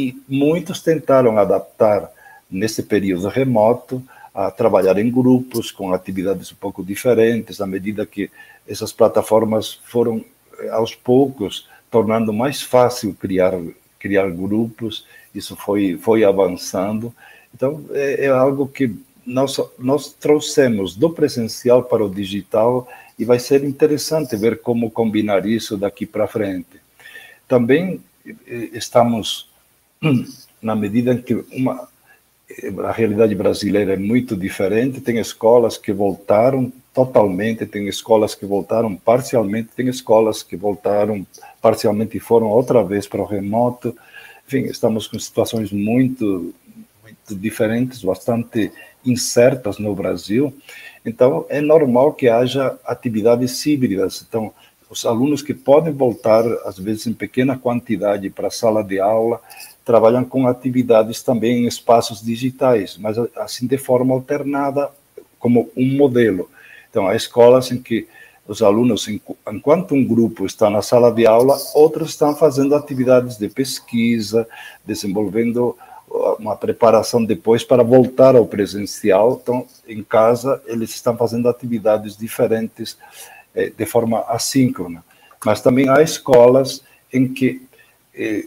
[0.07, 2.09] e muitos tentaram adaptar
[2.49, 4.01] nesse período remoto
[4.33, 8.29] a trabalhar em grupos com atividades um pouco diferentes, à medida que
[8.67, 10.23] essas plataformas foram
[10.71, 13.53] aos poucos tornando mais fácil criar
[13.99, 15.05] criar grupos.
[15.33, 17.13] Isso foi foi avançando.
[17.53, 18.95] Então é, é algo que
[19.27, 22.87] nós nós trouxemos do presencial para o digital
[23.19, 26.79] e vai ser interessante ver como combinar isso daqui para frente.
[27.47, 29.49] Também eh, estamos
[30.61, 31.87] na medida em que uma
[32.83, 35.01] a realidade brasileira é muito diferente.
[35.01, 41.27] Tem escolas que voltaram totalmente, tem escolas que voltaram parcialmente, tem escolas que voltaram
[41.61, 43.95] parcialmente e foram outra vez para o remoto.
[44.47, 46.55] Enfim, estamos com situações muito,
[47.03, 48.71] muito diferentes, bastante
[49.05, 50.53] incertas no Brasil.
[51.05, 54.25] Então, é normal que haja atividades híbridas.
[54.27, 54.53] Então,
[54.89, 59.41] os alunos que podem voltar, às vezes em pequena quantidade, para a sala de aula,
[59.83, 64.89] trabalham com atividades também em espaços digitais, mas assim de forma alternada,
[65.39, 66.49] como um modelo.
[66.89, 68.07] Então, há escolas em que
[68.47, 73.49] os alunos, enquanto um grupo está na sala de aula, outros estão fazendo atividades de
[73.49, 74.47] pesquisa,
[74.85, 75.77] desenvolvendo
[76.39, 79.39] uma preparação depois para voltar ao presencial.
[79.41, 82.97] Então, em casa, eles estão fazendo atividades diferentes
[83.55, 85.03] eh, de forma assíncrona.
[85.45, 86.81] Mas também há escolas
[87.13, 87.61] em que
[88.13, 88.45] eh,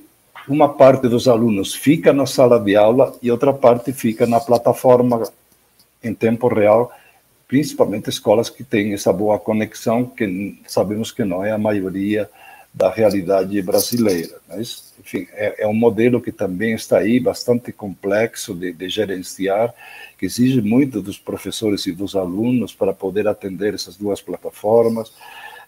[0.48, 5.22] uma parte dos alunos fica na sala de aula e outra parte fica na plataforma
[6.02, 6.90] em tempo real,
[7.46, 12.28] principalmente escolas que têm essa boa conexão, que sabemos que não é a maioria
[12.72, 14.38] da realidade brasileira.
[14.48, 19.74] Mas, enfim, é, é um modelo que também está aí, bastante complexo de, de gerenciar,
[20.18, 25.12] que exige muito dos professores e dos alunos para poder atender essas duas plataformas.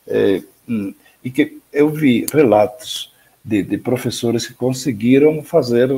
[0.07, 3.13] É, hum, e que eu vi relatos
[3.45, 5.89] de, de professores que conseguiram fazer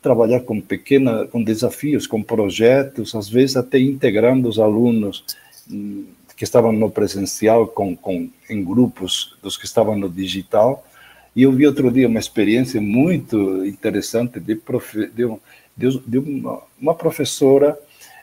[0.00, 5.24] trabalhar com pequena, com desafios, com projetos, às vezes até integrando os alunos
[5.70, 6.04] hum,
[6.38, 10.86] que estavam no presencial com, com em grupos dos que estavam no digital.
[11.34, 15.28] E eu vi outro dia uma experiência muito interessante de, profe, de,
[15.76, 17.76] de, de uma, uma, professora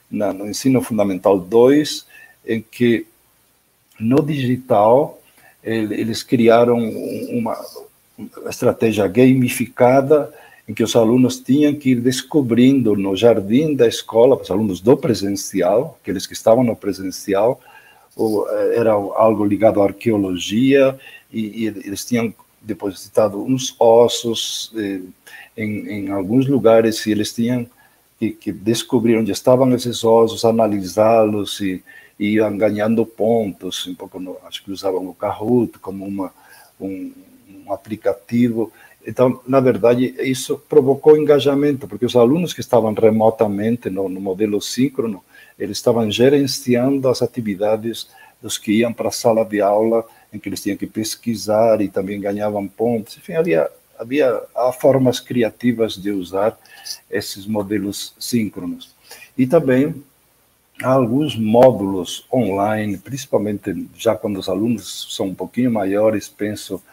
[0.10, 2.06] na, no ensino fundamental 2,
[2.48, 3.06] em que
[4.00, 5.22] no digital
[5.62, 7.58] eles criaram uma,
[8.48, 10.34] estratégia gamificada
[10.70, 14.96] em que os alunos tinham que ir descobrindo no jardim da escola, os alunos do
[14.96, 17.60] presencial, aqueles que estavam no presencial,
[18.18, 20.98] eh, era algo ligado à arqueologia,
[21.32, 25.02] e, e eles tinham depositado uns ossos eh,
[25.58, 27.68] em, em, alguns lugares, e eles tinham
[28.20, 31.84] que, que, descobrir onde estavam esses ossos, analisá-los, e,
[32.20, 36.34] e iam ganhando pontos, um pouco no, acho que usavam o Kahoot como uma,
[36.80, 37.12] um,
[37.50, 38.72] um aplicativo.
[39.06, 44.62] Então, na verdade, isso provocou engajamento, porque os alunos que estavam remotamente no, no modelo
[44.62, 45.24] síncrono,
[45.58, 48.08] eles estavam gerenciando as atividades
[48.42, 51.88] dos que iam para a sala de aula, em que eles tinham que pesquisar e
[51.88, 53.18] também ganhavam pontos.
[53.18, 56.58] Enfim, havia, havia há formas criativas de usar
[57.10, 58.94] esses modelos síncronos.
[59.38, 60.04] E também
[60.84, 66.84] há alguns módulos online, principalmente já quando os alunos são um pouquinho maiores, penso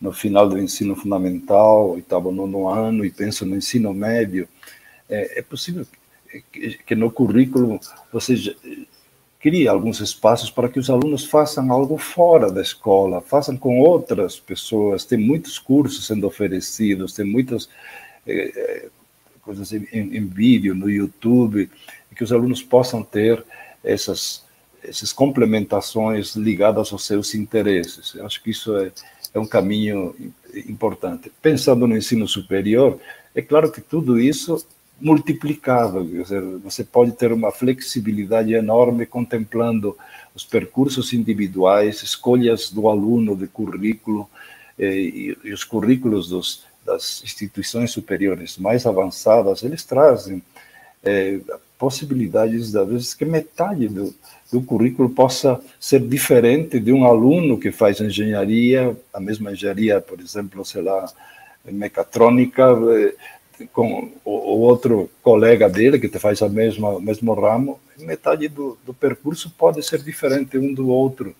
[0.00, 4.48] no final do ensino fundamental, oitavo, nono ano, e penso no ensino médio,
[5.08, 5.86] é, é possível
[6.86, 7.80] que, no currículo
[8.12, 8.34] você
[9.40, 14.38] crie alguns espaços para que os alunos façam algo fora da escola, façam com outras
[14.38, 15.04] pessoas.
[15.04, 17.68] Tem muitos cursos sendo oferecidos, tem muitas
[18.26, 18.88] é, é
[19.42, 21.70] coisas em, em, vídeo no YouTube,
[22.14, 23.42] que os alunos possam ter
[23.82, 24.46] essas
[24.82, 28.14] essas complementações ligadas aos seus interesses.
[28.14, 28.92] Eu acho que isso é,
[29.34, 30.14] é um caminho
[30.66, 31.32] importante.
[31.42, 32.98] Pensando no ensino superior,
[33.34, 34.64] é claro que tudo isso
[35.00, 39.96] multiplicável, quer dizer, você pode ter uma flexibilidade enorme contemplando
[40.34, 44.28] os percursos individuais, escolhas do aluno de currículo
[44.78, 50.42] eh, e, e, os currículos dos, das instituições superiores mais avançadas, eles trazem
[51.04, 51.38] eh,
[51.78, 54.12] possibilidades, às vezes, que metade do,
[54.52, 60.20] do currículo possa ser diferente de um aluno que faz engenharia, a mesma engenharia, por
[60.20, 61.08] exemplo, sei lá,
[61.64, 63.14] mecatrônica, eh,
[63.72, 68.94] com o outro colega dele que faz a mesma o mesmo ramo, metade do, do
[68.94, 71.34] percurso pode ser diferente um do outro,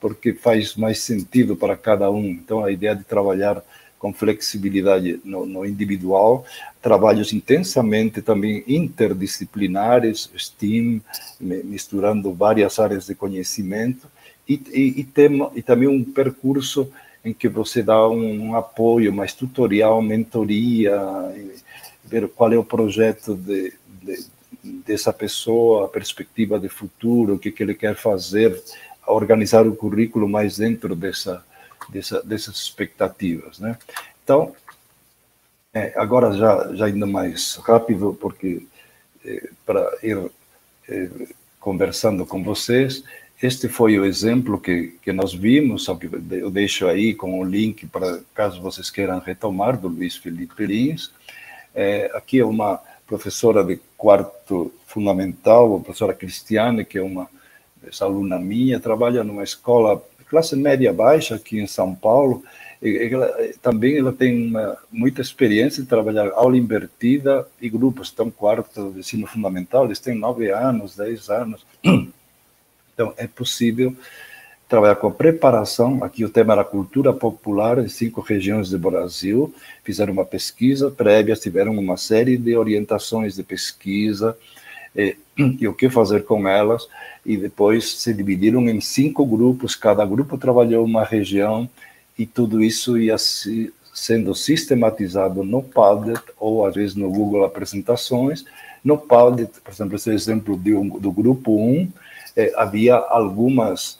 [0.00, 2.26] porque faz mais sentido para cada um.
[2.26, 3.62] Então, a ideia de trabalhar
[3.98, 6.44] com flexibilidade no, no, individual,
[6.80, 11.02] trabalhos intensamente também interdisciplinares, STEAM,
[11.38, 14.08] misturando várias áreas de conhecimento,
[14.48, 16.90] e, e, e, tem, e também um percurso
[17.24, 20.98] em que você dá um, um apoio, mais tutorial, mentoria,
[22.04, 24.26] ver qual é o projeto de, de,
[24.86, 28.62] dessa pessoa, a perspectiva de futuro, o que, que ele quer fazer,
[29.06, 31.44] organizar o currículo mais dentro dessa,
[31.88, 33.76] dessa dessas expectativas, né?
[34.24, 34.54] Então,
[35.72, 38.66] é, agora já, já ainda mais rápido, porque
[39.24, 40.30] é, para ir
[40.88, 41.08] é,
[41.60, 43.04] conversando com vocês,
[43.42, 45.86] este foi o exemplo que, que nós vimos,
[46.30, 51.10] eu deixo aí com o link para caso vocês queiram retomar, do Luiz Felipe Lins.
[51.74, 57.28] É, aqui é uma professora de quarto fundamental, a professora Cristiane, que é uma
[57.86, 62.44] essa aluna minha, trabalha numa escola classe média baixa aqui em São Paulo.
[62.82, 68.08] Ela, também ela tem uma, muita experiência de trabalhar aula invertida e grupos.
[68.08, 71.66] Estão quarto ensino fundamental, eles têm nove anos, dez anos.
[73.00, 73.96] Então, é possível
[74.68, 76.04] trabalhar com preparação.
[76.04, 79.54] Aqui o tema era cultura popular em cinco regiões do Brasil.
[79.82, 84.36] Fizeram uma pesquisa prévia, tiveram uma série de orientações de pesquisa
[84.94, 85.16] e,
[85.58, 86.86] e o que fazer com elas.
[87.24, 89.74] E depois se dividiram em cinco grupos.
[89.74, 91.66] Cada grupo trabalhou uma região
[92.18, 98.44] e tudo isso ia se, sendo sistematizado no Padlet ou às vezes no Google Apresentações.
[98.84, 101.88] No Padlet, por exemplo, esse exemplo do, do grupo 1,
[102.36, 103.98] eh, havia algumas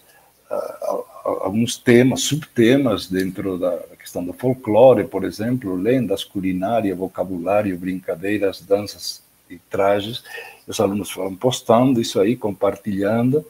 [0.51, 8.61] uh, alguns temas, subtemas dentro da questão do folclore, por exemplo, lendas, culinária, vocabulário, brincadeiras,
[8.61, 10.23] danças e trajes.
[10.67, 13.45] Os alunos foram postando isso aí, compartilhando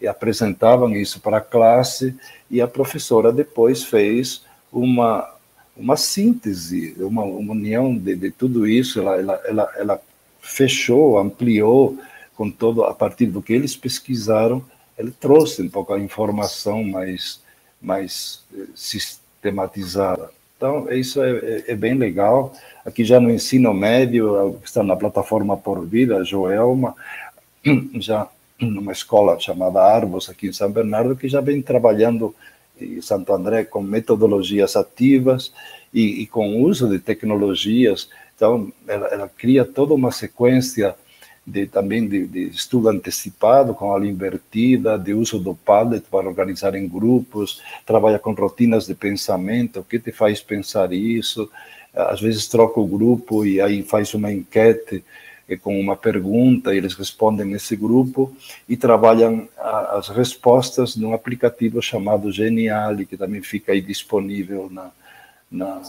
[0.00, 2.14] e apresentavam isso para a classe
[2.50, 4.42] e a professora depois fez
[4.72, 5.30] uma
[5.76, 9.00] uma síntese, uma, uma união de, de, tudo isso.
[9.00, 10.02] Ela, ela, ela, ela
[10.40, 11.98] fechou, ampliou
[12.36, 14.64] com todo a partir do que eles pesquisaram,
[14.98, 17.42] ele trouxe um pouco a informação mais
[17.80, 20.30] mais eh, sistematizada.
[20.56, 22.54] Então, isso é, é, é, bem legal.
[22.84, 26.94] Aqui já no ensino médio, está na plataforma Por Vida, Joelma,
[28.00, 32.34] já numa escola chamada Arbos, aqui em São Bernardo, que já vem trabalhando
[32.80, 35.52] em Santo André com metodologias ativas
[35.92, 38.08] e, e com uso de tecnologias.
[38.34, 40.94] Então, ela, ela cria toda uma sequência
[41.46, 46.74] de, também de, de, estudo antecipado, com aula invertida, de uso do Padlet para organizar
[46.74, 51.50] em grupos, trabalha com rotinas de pensamento, o que te faz pensar isso,
[51.94, 55.04] às vezes troca o grupo e aí faz uma enquete
[55.48, 58.34] eh, com uma pergunta, e eles respondem nesse grupo
[58.68, 64.90] e trabalham as respostas num aplicativo chamado Geniali, que também fica aí disponível na,
[65.50, 65.82] na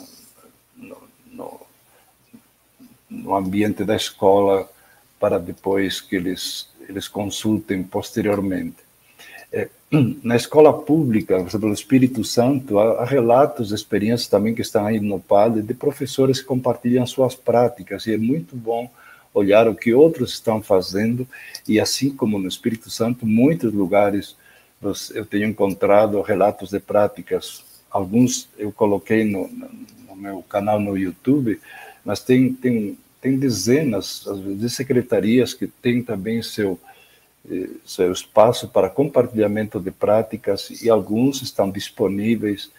[0.76, 0.98] no,
[1.32, 1.62] no,
[3.10, 4.70] no ambiente da escola
[5.20, 8.78] para depois que eles, eles consultem posteriormente.
[9.52, 9.70] É,
[10.24, 15.20] na escola pública, no Espírito Santo, há, há relatos, experiências também que estão aí no
[15.20, 18.90] PAD, de professores que compartilham suas práticas, e é muito bom
[19.34, 21.28] olhar o que outros estão fazendo,
[21.68, 24.36] e assim como no Espírito Santo, muitos lugares
[25.14, 31.60] eu tenho encontrado relatos de práticas, alguns eu coloquei no, no meu canal no YouTube,
[32.04, 34.26] mas tem, tem tem dezenas
[34.58, 36.80] de secretarias que têm também seu,
[37.50, 42.72] eh, seu espaço para compartilhamento de práticas e alguns estão disponíveis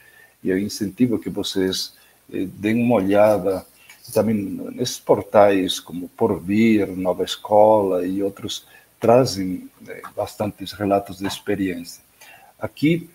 [0.43, 1.95] e eu incentivo que vocês
[2.33, 3.67] eh, deem uma olhada
[4.13, 4.35] também
[4.73, 8.67] nesses portais como Porvir, Nova Escola e outros
[9.01, 12.03] trazem eh, bastantes relatos de experiência.
[12.59, 13.11] Aqui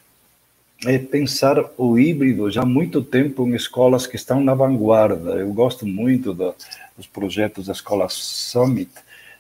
[0.86, 5.32] é pensar o híbrido já há muito tempo em escolas que estão na vanguarda.
[5.32, 6.54] Eu gosto muito da,
[6.98, 8.92] dos projetos da Escola Summit,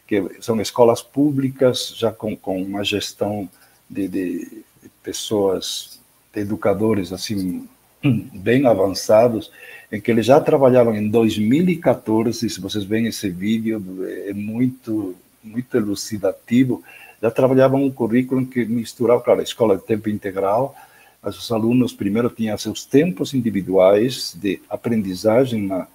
[0.06, 3.50] que são escolas públicas já com, com uma gestão
[3.90, 4.64] de, de,
[5.02, 6.00] pessoas,
[6.34, 7.68] de educadores assim
[8.04, 9.52] bem avançados,
[9.92, 12.50] em que eles já trabalhavam em 2014.
[12.50, 13.84] Se vocês veem esse vídeo,
[14.28, 16.84] é muito muito elucidativo.
[17.20, 20.76] Já trabalhavam um currículo que misturava, claro, a escola de tempo integral
[21.24, 25.88] os alunos primeiro tinham seus tempos individuais de aprendizagem na,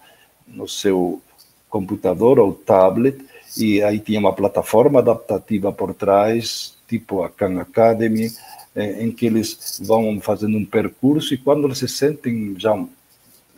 [0.47, 1.21] no seu
[1.69, 3.19] computador ou tablet,
[3.57, 8.31] e aí tinha uma plataforma adaptativa por trás, tipo a Khan Academy,
[8.75, 12.73] eh, em que eles vão fazendo um percurso e quando eles se sentem já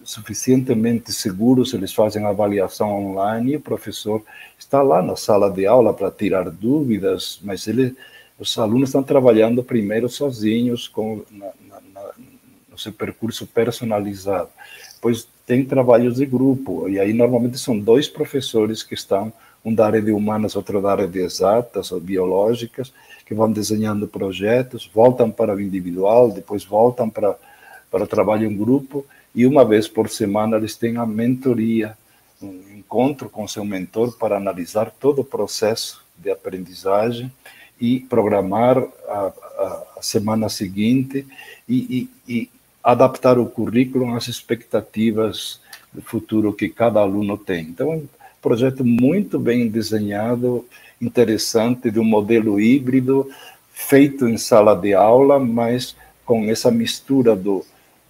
[0.04, 4.22] suficientemente seguros, eles fazem a avaliação online e o professor
[4.58, 7.94] está lá na sala de aula para tirar dúvidas, mas ele
[8.38, 12.10] os alunos estão trabalhando primeiro sozinhos com na, na, na,
[12.70, 14.48] no seu percurso personalizado.
[14.94, 19.32] depois tem trabalhos de grupo, e aí normalmente são dois professores que estão,
[19.64, 22.92] um da área de humanas, outro da área de exatas ou biológicas,
[23.26, 27.36] que vão desenhando projetos, voltam para o individual, depois voltam para,
[27.90, 31.96] para o trabalho em grupo, e uma vez por semana eles têm a mentoria,
[32.40, 37.32] um encontro com seu mentor para analisar todo o processo de aprendizagem
[37.80, 39.32] e programar a,
[39.96, 41.26] a, semana seguinte
[41.68, 42.50] e, e, e,
[42.82, 45.60] adaptar o currículo às expectativas
[45.92, 47.64] do futuro que cada aluno tem.
[47.64, 48.08] Então, é um
[48.40, 50.66] projeto muito bem desenhado,
[51.00, 53.30] interessante, de um modelo híbrido,
[53.72, 57.64] feito em sala de aula, mas com essa mistura do,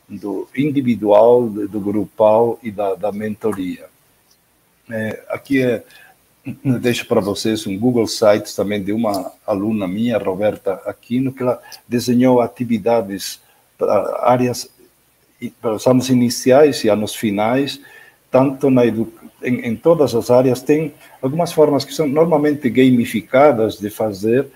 [0.09, 3.87] do individual, do grupal e da, da mentoria.
[4.91, 5.85] É, aqui é
[6.62, 11.61] deixo para vocês um Google Sites também de uma aluna minha, Roberta Aquino, que ela
[11.86, 13.40] desenhou atividades
[13.76, 14.68] para áreas,
[15.61, 17.80] para os anos iniciais e anos finais,
[18.30, 18.84] tanto na
[19.42, 20.92] em, em todas as áreas, tem
[21.22, 24.46] algumas formas que são normalmente gamificadas de fazer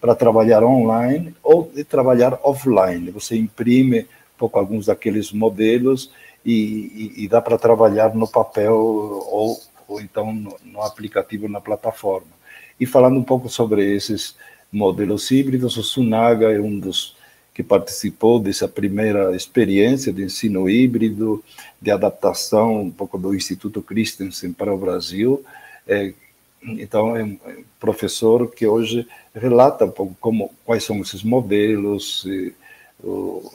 [0.00, 3.10] para trabalhar online ou de trabalhar offline.
[3.12, 6.10] Você imprime um pouco alguns daqueles modelos
[6.44, 9.60] e, e, e dá para trabalhar no papel ou
[9.92, 12.32] ou então no, no aplicativo na plataforma.
[12.78, 14.34] E falando um pouco sobre esses
[14.72, 17.14] modelos híbridos, o Sunaga é um dos
[17.54, 21.44] que participou dessa primeira experiência de ensino híbrido,
[21.80, 25.44] de adaptação um pouco do Instituto Christensen para o Brasil.
[25.86, 26.14] É,
[26.62, 27.38] então, é um
[27.78, 32.54] professor que hoje relata um pouco como, quais são esses modelos, e,
[33.02, 33.50] o,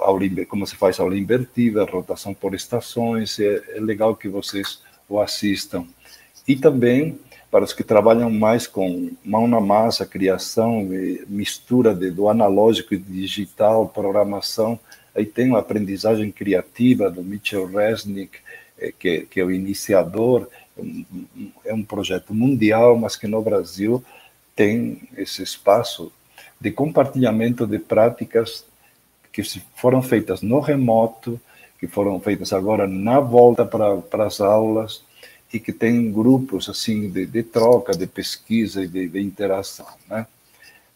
[0.47, 3.39] como se faz aula invertida, rotação por estações.
[3.39, 4.79] É, é legal que vocês
[5.09, 5.87] o assistam.
[6.47, 7.19] E também
[7.49, 10.87] para os que trabalham mais com mão na massa, criação,
[11.27, 14.79] mistura de, do analógico e digital, programação,
[15.15, 18.37] aí tem uma aprendizagem criativa do Mitchell Resnick,
[18.77, 20.47] eh, que, que é o iniciador,
[21.65, 24.03] é um projeto mundial, mas que no Brasil
[24.55, 26.11] tem esse espaço
[26.59, 28.65] de compartilhamento de práticas
[29.31, 29.41] que
[29.75, 31.39] foram feitas no remoto,
[31.79, 35.01] que foram feitas agora na volta para, para as aulas,
[35.51, 40.27] e que tem grupos assim de, de troca, de pesquisa e de, de, interação, né?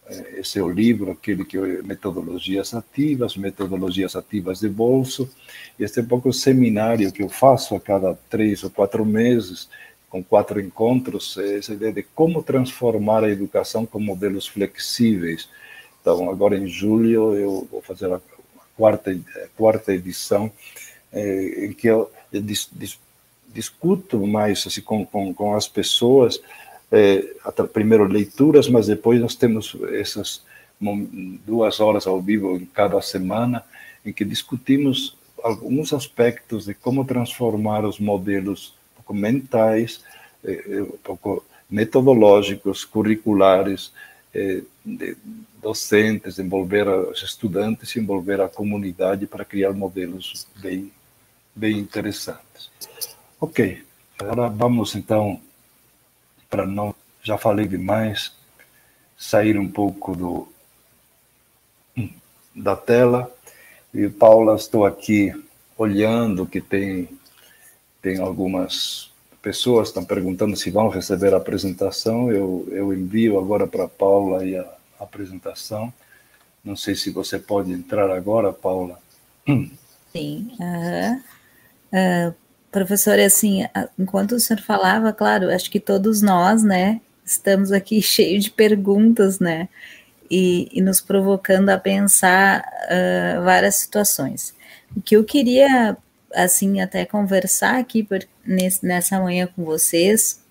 [0.07, 5.29] É, esse é o livro, aquele que é Metodologias Ativas, Metodologias Ativas de Bolso.
[5.79, 9.69] Este é um pouco o seminário que eu faço a cada três ou quatro meses,
[10.09, 15.47] com quatro encontros, é essa ideia de como transformar a educação com modelos flexíveis.
[16.01, 18.19] Então, agora em julho, eu vou fazer a
[18.75, 20.51] quarta, a quarta edição,
[21.13, 22.41] é, em que eu, eu
[23.53, 26.41] discuto mais assim, com, com, com as pessoas,
[26.91, 27.21] é,
[27.73, 30.43] primeiro leituras, mas depois nós temos essas
[31.45, 33.63] duas horas ao vivo em cada semana,
[34.05, 38.73] em que discutimos alguns aspectos de como transformar os modelos
[39.09, 40.01] mentais,
[40.43, 43.91] é, um pouco metodológicos, curriculares,
[44.33, 44.61] é,
[45.61, 50.91] docentes, envolver os estudantes, envolver a comunidade para criar modelos bem,
[51.55, 52.71] bem interessantes.
[53.43, 53.83] Ok,
[54.19, 55.41] agora vamos então,
[56.47, 58.31] para não, já falei demais,
[59.17, 60.47] sair um pouco do,
[62.55, 63.35] da tela.
[63.91, 65.33] E Paula, estou aqui
[65.75, 67.09] olhando que tem,
[67.99, 69.11] tem algumas
[69.41, 72.31] pessoas estão perguntando se vão receber a apresentação.
[72.31, 75.91] Eu, eu envio agora para Paula a, a apresentação.
[76.63, 78.99] Não sei se você pode entrar agora, Paula.
[80.13, 80.51] Sim.
[81.91, 82.35] Uh,
[82.71, 83.65] Professor, assim,
[83.99, 89.39] enquanto o senhor falava, claro, acho que todos nós, né, estamos aqui cheios de perguntas,
[89.39, 89.67] né,
[90.29, 94.55] e, e nos provocando a pensar uh, várias situações.
[94.95, 95.97] O que eu queria,
[96.33, 100.41] assim, até conversar aqui por, nesse, nessa manhã com vocês,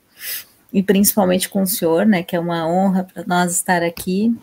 [0.71, 4.37] e principalmente com o senhor, né, que é uma honra para nós estar aqui,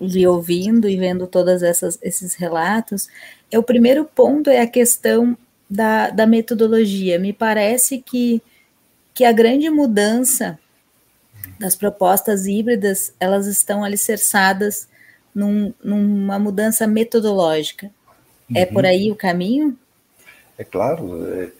[0.00, 3.08] lhe ouvindo e vendo todos esses relatos,
[3.50, 5.36] é o primeiro ponto é a questão
[5.72, 7.18] da, da metodologia.
[7.18, 8.42] Me parece que,
[9.14, 10.58] que a grande mudança
[11.58, 14.86] das propostas híbridas, elas estão alicerçadas
[15.34, 17.86] num, numa mudança metodológica.
[17.86, 17.88] É
[18.52, 18.58] uhum.
[18.58, 19.78] É por aí o caminho?
[20.58, 21.50] É claro, é,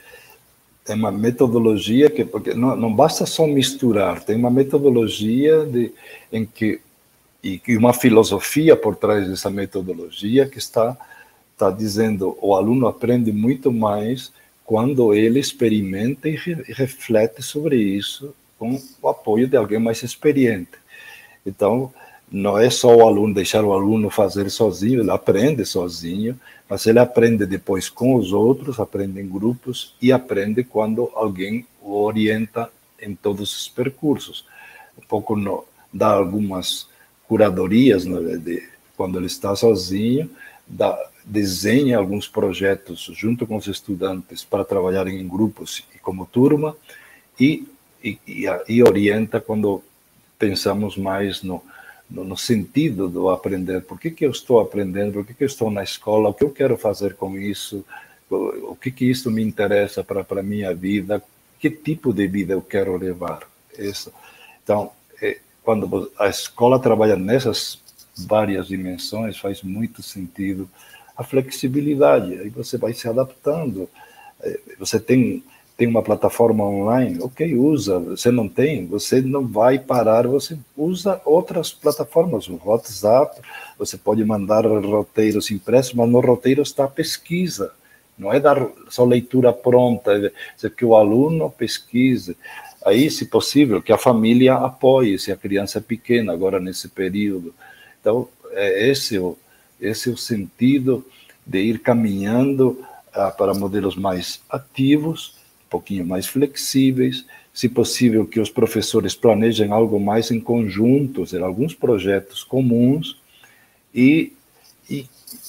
[0.88, 5.90] é uma metodologia que porque não, não basta só misturar, tem uma metodologia de,
[6.30, 6.80] em que
[7.42, 10.96] e, e uma filosofia por trás dessa metodologia que está
[11.52, 14.32] está dizendo o aluno aprende muito mais
[14.64, 20.70] quando ele experimenta e re reflete sobre isso com o apoio de alguém mais experiente.
[21.44, 21.92] Então,
[22.30, 26.38] não é só o aluno deixar o aluno fazer sozinho, ele aprende sozinho,
[26.68, 31.92] mas ele aprende depois com os outros, aprende em grupos e aprende quando alguém o
[32.02, 34.46] orienta em todos os percursos.
[34.96, 36.88] Um pouco no, dá algumas
[37.28, 38.62] curadorias né, de,
[38.96, 40.30] quando ele está sozinho,
[40.66, 46.76] dá, desenha alguns projetos junto com os estudantes para trabalharem em grupos e como turma
[47.38, 47.66] e,
[48.02, 48.18] e,
[48.68, 49.82] e orienta quando
[50.38, 51.62] pensamos mais no,
[52.10, 53.82] no, no, sentido do aprender.
[53.82, 55.14] Por que, que eu estou aprendendo?
[55.14, 56.28] Por que, que eu estou na escola?
[56.28, 57.84] O que eu quero fazer com isso?
[58.28, 61.22] O, o que, que isso me interessa para a minha vida?
[61.60, 63.48] Que tipo de vida eu quero levar?
[63.78, 64.12] Isso.
[64.64, 64.90] Então,
[65.22, 67.80] é, quando a escola trabalha nessas
[68.18, 70.68] várias dimensões, faz muito sentido
[71.16, 72.38] a flexibilidade.
[72.38, 73.88] Aí você vai se adaptando.
[74.40, 75.42] É, você tem
[75.76, 77.98] tem uma plataforma online, ok, usa.
[77.98, 83.40] Você não tem, você não vai parar, você usa outras plataformas, o WhatsApp,
[83.78, 87.72] você pode mandar roteiros impressos, mas no roteiro está a pesquisa.
[88.16, 90.32] Não é dar só leitura pronta,
[90.62, 92.36] é que o aluno pesquise.
[92.84, 97.54] Aí, se possível, que a família apoie, se a criança é pequena agora nesse período.
[98.00, 99.36] Então, é esse, o,
[99.82, 101.04] esse é o sentido
[101.44, 105.36] de ir caminhando ah, para modelos mais ativos,
[105.68, 111.74] pouquinho mais flexíveis, se possível que os professores planejem algo mais em conjunto, ter alguns
[111.74, 113.20] projetos comuns
[113.94, 114.32] e,
[114.88, 115.06] e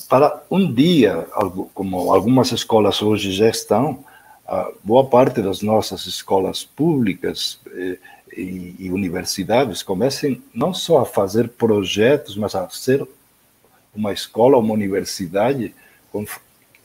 [0.09, 1.27] para um dia,
[1.73, 4.03] como algumas escolas hoje já estão,
[4.83, 7.97] boa parte das nossas escolas públicas eh,
[8.35, 13.07] e universidades comecem não só a fazer projetos, mas a ser
[13.95, 15.73] uma escola, uma universidade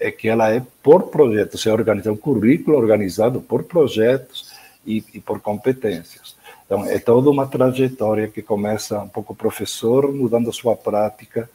[0.01, 4.53] é que ela é por projetos, é organizado, um currículo organizado por projetos
[4.87, 6.37] e, e, por competências.
[6.65, 11.51] Então, é toda uma trajetória que começa um pouco o professor mudando a sua prática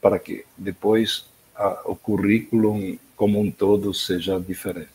[0.00, 4.88] para que depois a, o currículo como um todo seja diferente.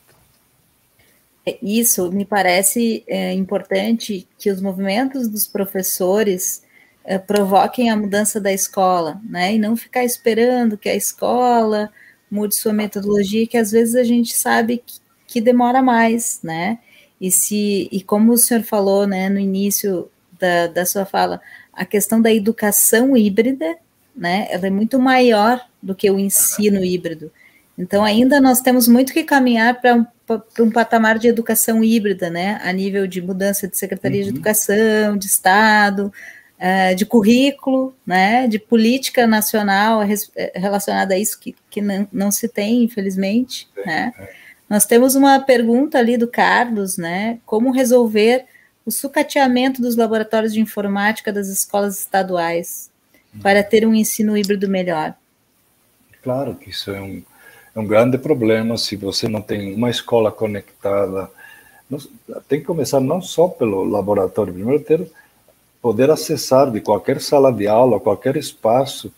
[1.46, 6.62] É, isso me parece é, importante que os movimentos dos professores
[7.18, 9.56] provoquem a mudança da escola, né?
[9.56, 11.92] E não ficar esperando que a escola
[12.30, 16.80] mude sua metodologia, que às vezes a gente sabe que, que demora mais, né?
[17.20, 20.10] E se e como o senhor falou, né, no início
[20.40, 21.40] da, da sua fala,
[21.72, 23.78] a questão da educação híbrida,
[24.16, 27.32] né, ela é muito maior do que o ensino híbrido.
[27.78, 30.06] Então, ainda nós temos muito que caminhar para um,
[30.60, 34.26] um patamar de educação híbrida, né, a nível de mudança de Secretaria uhum.
[34.26, 36.12] de Educação, de Estado,
[36.62, 42.32] uh, de currículo, né, de política nacional eh, relacionada a isso, que, que não, não
[42.32, 43.68] se tem, infelizmente.
[43.86, 44.14] Né.
[44.70, 48.46] Nós temos uma pergunta ali do Carlos, né, como resolver
[48.86, 52.92] o sucateamento dos laboratórios de informática das escolas estaduais
[53.42, 55.14] para ter um ensino híbrido melhor?
[56.24, 57.24] Claro que isso é um,
[57.76, 61.30] é um grande problema se você não tem uma escola conectada.
[62.48, 65.10] Tem que começar não só pelo laboratório, primeiro ter
[65.82, 69.12] poder acessar de qualquer sala de aula, qualquer espaço,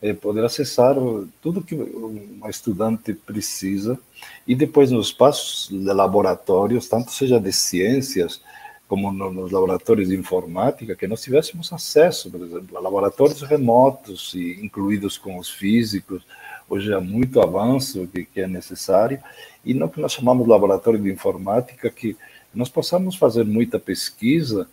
[0.00, 0.96] é, poder acessar
[1.42, 3.98] tudo que uma estudante precisa.
[4.46, 8.40] E depois nos espaços de laboratórios, tanto seja de ciências
[8.88, 14.32] como no, nos laboratórios de informática, que nós tivéssemos acesso, por exemplo, a laboratórios remotos,
[14.34, 16.22] e incluídos com os físicos,
[16.68, 19.18] hoje há muito avanço que, que é necessário,
[19.64, 22.16] e no que nós chamamos de laboratório de informática, que
[22.54, 24.68] nós possamos fazer muita pesquisa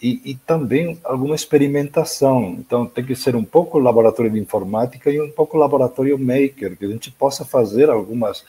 [0.00, 2.56] e, e, também alguma experimentação.
[2.58, 6.84] Então, tem que ser um pouco laboratório de informática e um pouco laboratório maker, que
[6.84, 8.40] a gente possa fazer algumas,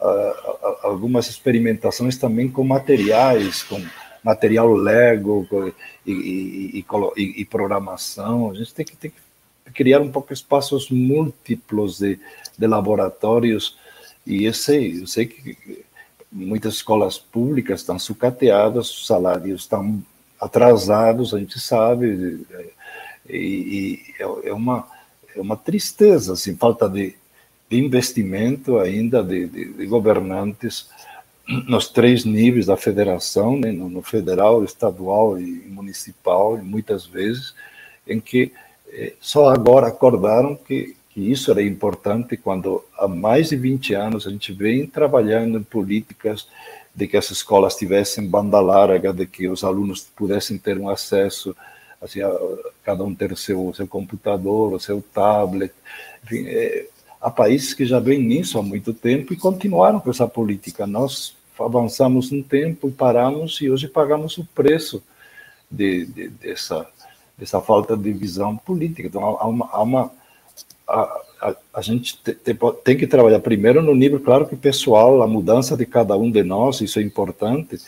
[0.00, 3.82] uh, algumas experimentações também com materiais, com
[4.24, 5.72] material Lego com,
[6.06, 6.84] e, e,
[7.16, 8.50] e, programação.
[8.50, 12.18] A gente tem que, tem que criar um pouco espaços múltiplos de,
[12.56, 13.76] de laboratórios.
[14.26, 15.84] E eu sei, eu sei que
[16.30, 20.02] muitas escolas públicas estão sucateadas, os salários estão
[20.40, 22.46] atrasados, a gente sabe,
[23.28, 24.86] e, e é, é, uma,
[25.34, 27.14] é uma tristeza, assim, falta de,
[27.68, 30.88] de investimento ainda de, de, de, governantes
[31.66, 37.54] nos três níveis da federação, né, no, federal, estadual e municipal, e muitas vezes,
[38.06, 38.52] em que
[38.90, 44.26] eh, só agora acordaram que, que isso era importante quando há mais de 20 anos
[44.26, 46.46] a gente vem trabalhando em políticas
[46.98, 51.54] de que as escolas tivessem banda larga, de que os alunos pudessem ter um acesso,
[52.02, 52.30] assim, a,
[52.82, 55.72] cada um ter o seu, seu computador, o seu tablet.
[56.24, 56.88] Enfim, é,
[57.20, 60.88] há países que já vêm nisso há muito tempo e continuaram com essa política.
[60.88, 65.00] Nós avançamos um tempo, paramos e hoje pagamos o preço
[65.70, 66.84] de, de, dessa,
[67.40, 69.06] essa falta de visão política.
[69.06, 70.12] Então, há uma, há uma
[70.88, 75.22] a, a, a, gente te, te, tem que trabalhar primeiro no nível, claro que pessoal,
[75.22, 77.78] a mudança de cada um de nós, isso é importante,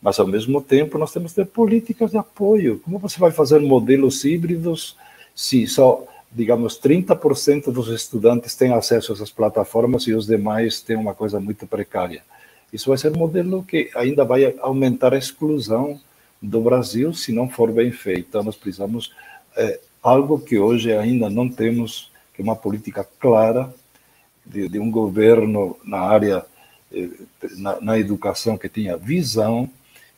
[0.00, 2.80] mas ao mesmo tempo nós temos que ter políticas de apoio.
[2.84, 4.96] Como você vai fazer modelos híbridos
[5.34, 10.96] se só, digamos, 30% dos estudantes têm acesso a essas plataformas e os demais têm
[10.96, 12.22] uma coisa muito precária?
[12.72, 16.00] Isso vai ser um modelo que ainda vai aumentar a exclusão
[16.40, 18.26] do Brasil se não for bem feito.
[18.28, 19.12] Então, nós precisamos
[19.56, 22.09] é, algo que hoje ainda não temos,
[22.40, 23.72] é uma política clara
[24.44, 26.44] de, de um governo na área
[26.92, 27.08] eh,
[27.58, 29.68] na, na, educação que tenha visão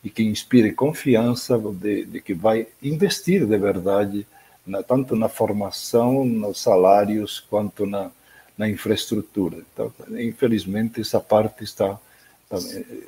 [0.03, 4.25] e que inspire confiança de, de que vai investir de verdade
[4.65, 8.09] na, tanto na formação, nos salários, quanto na,
[8.57, 9.57] na infraestrutura.
[9.73, 11.99] Então, infelizmente, essa parte está,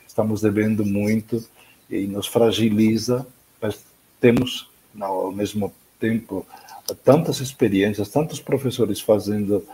[0.06, 1.44] estamos devendo muito
[1.90, 3.26] e nos fragiliza,
[3.62, 3.80] mas
[4.20, 6.46] temos, ao mesmo tempo,
[6.94, 9.66] tantas experiências, tantos professores fazendo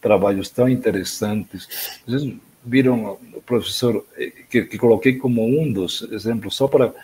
[0.00, 2.00] trabalhos tão interessantes.
[2.06, 2.32] Vocês
[2.64, 6.94] viram o professor eh, que, que coloquei como um dos exemplos, só para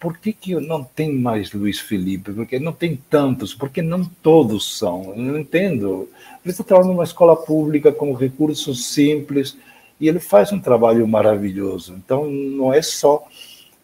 [0.00, 2.32] por que, que não tem mais Luiz Felipe?
[2.32, 5.12] Porque não tem tantos, porque não todos são.
[5.14, 6.08] Eu não entendo.
[6.42, 9.54] Ele está trabalhando numa escola pública com recursos simples
[10.00, 11.94] e ele faz um trabalho maravilhoso.
[11.94, 13.28] Então, não é só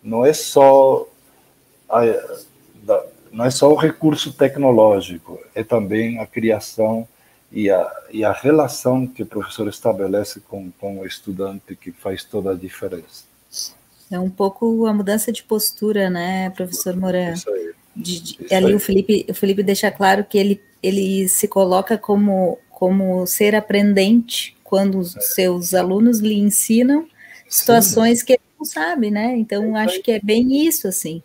[0.02, 1.06] não é só
[1.88, 2.00] a,
[3.32, 7.08] não é só o recurso tecnológico, é também a criação
[7.50, 12.22] e a, e a relação que o professor estabelece com, com o estudante que faz
[12.24, 13.24] toda a diferença.
[14.10, 17.32] É um pouco a mudança de postura, né, professor Moran?
[17.32, 17.72] Isso aí.
[17.94, 22.58] De, de, ali o Felipe, o Felipe deixa claro que ele, ele se coloca como,
[22.70, 25.20] como ser aprendente quando os é.
[25.20, 27.06] seus alunos lhe ensinam
[27.48, 28.26] situações Sim.
[28.26, 29.36] que ele não sabe, né?
[29.36, 31.22] Então, é acho que é bem isso, assim.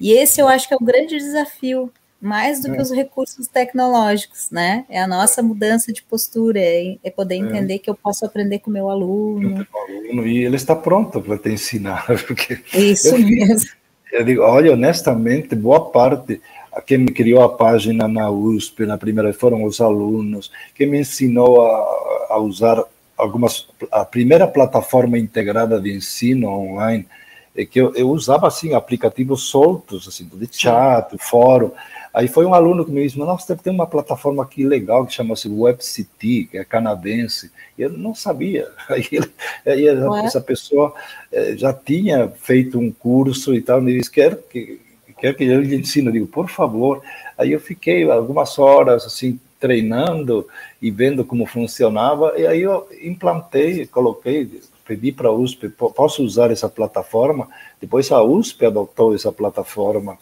[0.00, 2.76] E esse eu acho que é o grande desafio, mais do é.
[2.76, 4.84] que os recursos tecnológicos, né?
[4.88, 7.38] É a nossa mudança de postura, é, é poder é.
[7.38, 9.66] entender que eu posso aprender com o meu aluno.
[9.74, 10.26] aluno.
[10.26, 12.06] E ele está pronto para te ensinar.
[12.26, 13.70] Porque isso eu, mesmo.
[14.12, 16.40] Eu digo, olha, honestamente, boa parte
[16.86, 21.66] quem me criou a página na USP na primeira foram os alunos, quem me ensinou
[21.66, 22.84] a, a usar
[23.16, 27.06] algumas a primeira plataforma integrada de ensino online
[27.54, 31.72] é que eu, eu usava assim aplicativos soltos assim de chat, fórum.
[32.12, 35.48] Aí foi um aluno que me disse: "Nossa, tem uma plataforma aqui legal que chama-se
[35.48, 37.50] WebCity, que é canadense".
[37.76, 38.68] E eu não sabia.
[38.88, 39.30] Aí, ele,
[39.66, 40.94] aí essa pessoa
[41.32, 44.80] eh, já tinha feito um curso e tal, me disse: "Quer que
[45.18, 46.08] quer que eu lhe ensine?".
[46.08, 47.02] Eu digo: "Por favor".
[47.36, 50.48] Aí eu fiquei algumas horas assim treinando
[50.80, 56.50] e vendo como funcionava, e aí eu implantei, coloquei, pedi para a USP, posso usar
[56.50, 57.48] essa plataforma?
[57.80, 60.18] Depois a USP adotou essa plataforma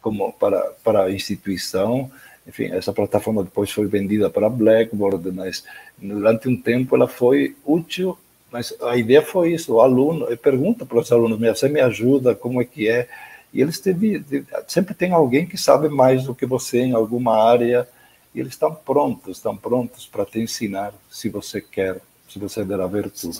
[0.00, 2.08] como para, para a instituição,
[2.46, 5.64] enfim, essa plataforma depois foi vendida para Blackboard, mas
[5.98, 8.16] durante um tempo ela foi útil,
[8.52, 12.36] mas a ideia foi isso, o aluno, eu pergunto para os alunos, você me ajuda,
[12.36, 13.08] como é que é?
[13.52, 14.24] E eles teve,
[14.68, 17.88] sempre tem alguém que sabe mais do que você em alguma área,
[18.32, 22.80] e eles estão prontos, estão prontos para te ensinar, se você quer, se você der
[22.80, 23.38] abertura.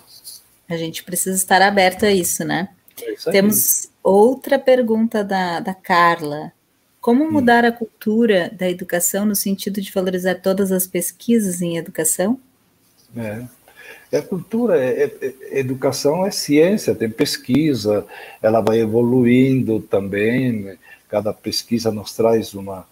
[0.68, 2.68] A gente precisa estar aberto a isso, né?
[3.26, 6.52] É Temos outra pergunta da, da Carla.
[7.00, 7.30] Como hum.
[7.30, 7.68] mudar hum.
[7.68, 12.38] a cultura da educação no sentido de valorizar todas as pesquisas em educação?
[13.16, 13.44] É.
[14.16, 18.06] A cultura, é, é, é, educação é ciência, tem pesquisa,
[18.40, 22.86] ela vai evoluindo também, cada pesquisa nos traz uma,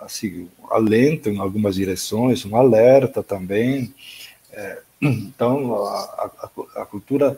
[0.00, 3.94] assim, um alento em algumas direções, um alerta também.
[4.52, 7.36] É, então, a, a, a, cultura.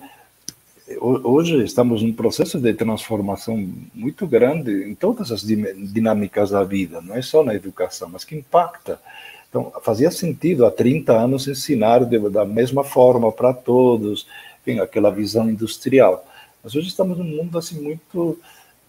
[1.01, 3.57] Hoje estamos num processo de transformação
[3.95, 8.35] muito grande em todas as dinâmicas da vida, não é só na educação, mas que
[8.35, 9.01] impacta.
[9.49, 14.27] Então, fazia sentido há 30 anos ensinar de, da mesma forma para todos,
[14.61, 16.27] enfim, aquela visão industrial.
[16.65, 18.39] Mas hoje estamos num mundo assim muito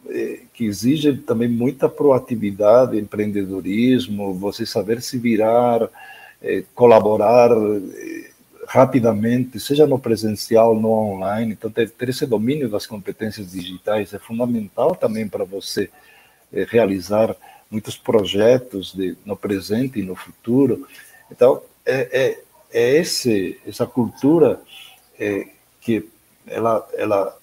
[0.09, 5.87] é, que exige também muita proatividade, empreendedorismo, você saber se virar,
[6.41, 8.22] é, colaborar é,
[8.73, 11.53] rapidamente, seja no presencial, no online.
[11.53, 15.91] Então, ter, ter esse domínio das competências digitais é fundamental também para você
[16.69, 17.35] realizar
[17.69, 20.87] muitos projetos de, no presente e no futuro.
[21.31, 22.39] Então, é, é,
[22.71, 24.59] é esse, essa cultura
[25.19, 25.45] é,
[25.79, 26.09] que
[26.47, 27.37] ela, ela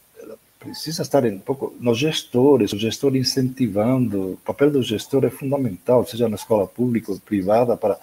[0.58, 6.04] precisa estar um pouco nos gestores, o gestor incentivando, o papel do gestor é fundamental,
[6.04, 7.96] seja na escola pública ou privada, para,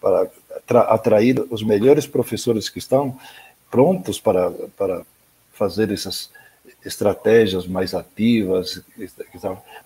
[0.00, 0.30] para
[0.66, 3.18] atrair os melhores professores que estão
[3.70, 5.02] prontos para, para
[5.52, 6.30] fazer essas,
[6.84, 8.82] estratégias mais ativas,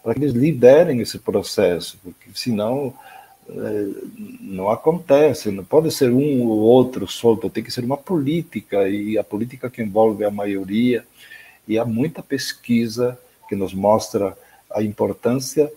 [0.02, 2.94] para que eles liderem esse processo, porque senão
[3.48, 3.86] é,
[4.40, 9.16] não acontece, não pode ser um ou outro solto, tem que ser uma política, e
[9.16, 11.04] a política que envolve a maioria,
[11.66, 13.18] e há muita pesquisa
[13.48, 14.36] que nos mostra
[14.70, 15.70] a importância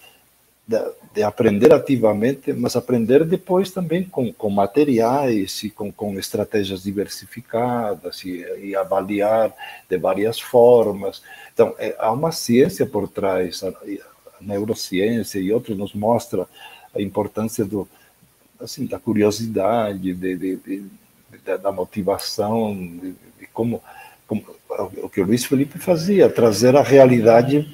[0.68, 0.78] de,
[1.14, 8.24] de aprender ativamente, mas aprender depois também com, com materiais e com, com estratégias diversificadas
[8.24, 9.54] e, e, avaliar
[9.90, 11.22] de várias formas.
[11.54, 13.74] Então, é, há uma ciência por trás, a, a
[14.42, 16.48] neurociência e outros nos mostra
[16.96, 17.88] a importância do,
[18.60, 20.86] assim, da curiosidade, de, de, de
[21.62, 23.16] da motivação, de,
[23.54, 23.84] como,
[24.26, 24.44] como
[25.04, 27.68] o que o Luiz Felipe fazia, trazer a realidade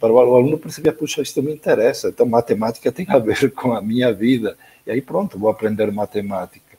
[0.00, 3.82] para o aluno perceber, puxa, isso me interessa, então matemática tem a ver com a
[3.82, 6.78] minha vida, e aí pronto, vou aprender matemática.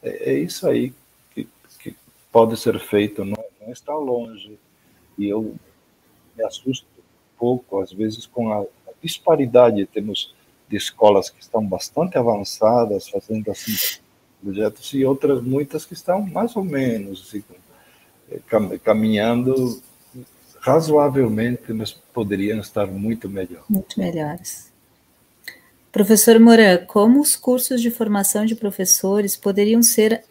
[0.00, 0.94] É, é isso aí
[1.34, 1.48] que,
[1.80, 1.96] que,
[2.30, 4.56] pode ser feito, não, não, está longe,
[5.18, 5.56] e eu
[6.36, 10.32] me assusto um pouco, às vezes, com a, a disparidade, temos
[10.68, 14.00] de escolas que estão bastante avançadas, fazendo assim
[14.40, 17.42] projetos, e outras muitas que estão mais ou menos, assim,
[18.84, 19.82] caminhando
[20.60, 23.64] razoavelmente, mas poderiam estar muito melhor.
[23.68, 24.70] Muito melhores.
[25.90, 30.22] Professor Moran, como os cursos de formação de professores poderiam ser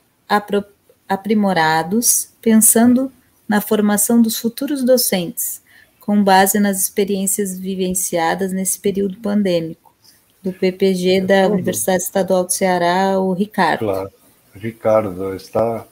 [1.07, 3.11] aprimorados pensando
[3.47, 5.61] na formação dos futuros docentes,
[5.99, 9.93] com base nas experiências vivenciadas nesse período pandêmico?
[10.41, 13.79] Do PPG é da Universidade Estadual do Ceará, o Ricardo.
[13.79, 14.11] Claro,
[14.55, 15.85] Ricardo, está,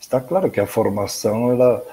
[0.00, 1.84] está claro que a formação ela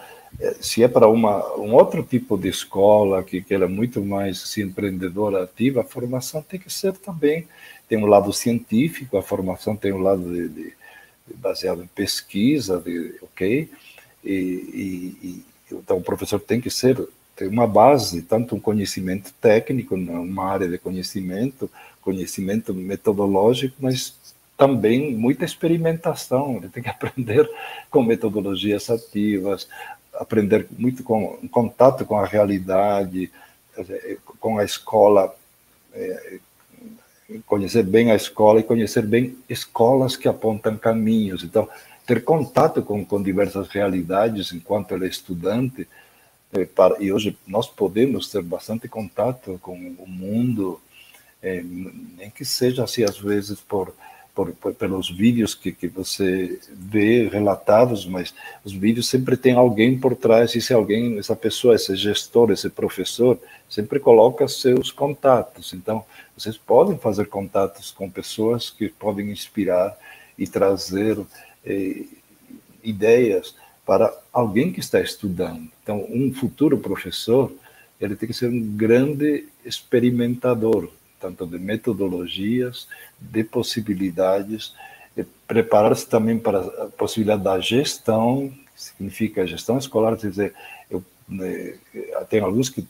[0.60, 4.44] se é para uma, um outro tipo de escola que, que ela é muito mais
[4.44, 7.48] assim, empreendedora ativa, a formação tem que ser também
[7.88, 10.74] tem um lado científico, a formação tem um lado de, de,
[11.36, 13.70] baseado em pesquisa, de, ok,
[14.24, 16.98] e, e, e, então o professor tem que ser
[17.36, 21.70] tem uma base, tanto um conhecimento técnico, uma área de conhecimento,
[22.02, 24.16] conhecimento metodológico, mas
[24.58, 26.58] também muita experimentação.
[26.58, 27.48] Ele tem que aprender
[27.92, 29.70] com metodologias ativas,
[30.18, 33.32] aprender muito com contato com a realidade,
[34.40, 35.34] com a escola,
[35.94, 36.40] é,
[37.46, 41.44] conhecer bem a escola e conhecer bem escolas que apontam caminhos.
[41.44, 41.68] Então,
[42.06, 45.88] ter contato com, com diversas realidades enquanto ele é estudante.
[46.74, 50.80] Para, e hoje nós podemos ter bastante contato com o mundo,
[51.42, 53.94] é, nem que seja assim, às vezes, por
[54.38, 59.98] por, por, pelos vídeos que, que você vê relatados, mas os vídeos sempre tem alguém
[59.98, 65.74] por trás, e se alguém, essa pessoa, esse gestor, esse professor, sempre coloca seus contatos.
[65.74, 66.06] Então,
[66.38, 69.98] vocês podem fazer contatos com pessoas que podem inspirar
[70.38, 71.18] e trazer
[71.66, 72.04] eh,
[72.84, 73.56] ideias
[73.88, 75.68] para alguém que está estudando.
[75.82, 77.52] Então, um futuro professor,
[78.00, 82.88] ele tem que ser um grande experimentador, tanto de metodologias,
[83.20, 84.74] de possibilidades,
[85.48, 90.54] preparar-se também para a possibilidade da gestão, que significa gestão escolar, quer dizer,
[90.90, 91.76] eu né,
[92.30, 92.86] tenho alguns, que,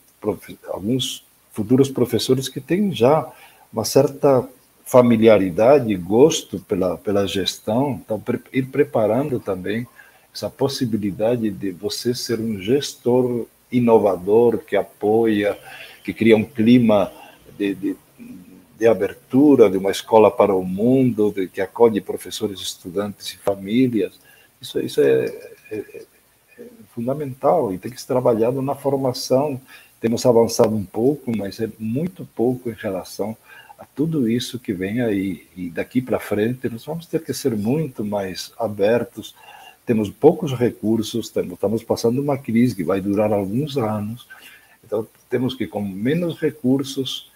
[0.68, 3.30] alguns futuros professores que têm já
[3.72, 4.46] uma certa
[4.84, 8.22] familiaridade gosto pela, pela gestão, então
[8.52, 9.86] ir preparando também
[10.34, 15.58] essa possibilidade de você ser um gestor inovador que apoia,
[16.02, 17.12] que cria um clima
[17.58, 17.96] de, de
[18.78, 24.18] de abertura de uma escola para o mundo, de, que acolhe professores, estudantes e famílias.
[24.60, 25.24] Isso, isso é,
[25.70, 26.06] é, é,
[26.58, 26.64] é
[26.94, 29.60] fundamental e tem que ser trabalhado na formação.
[30.00, 33.36] Temos avançado um pouco, mas é muito pouco em relação
[33.76, 35.46] a tudo isso que vem aí.
[35.56, 39.34] E daqui para frente, nós vamos ter que ser muito mais abertos.
[39.84, 44.28] Temos poucos recursos, estamos passando uma crise que vai durar alguns anos.
[44.84, 47.30] Então, temos que, com menos recursos,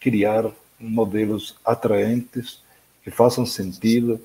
[0.00, 2.62] criar modelos atraentes
[3.02, 4.20] que façam sentido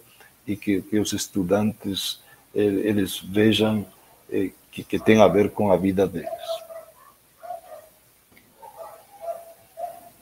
[0.46, 2.22] e que, que os estudantes
[2.54, 3.86] eles vejam
[4.32, 6.30] eh, que, que tem a ver com a vida deles.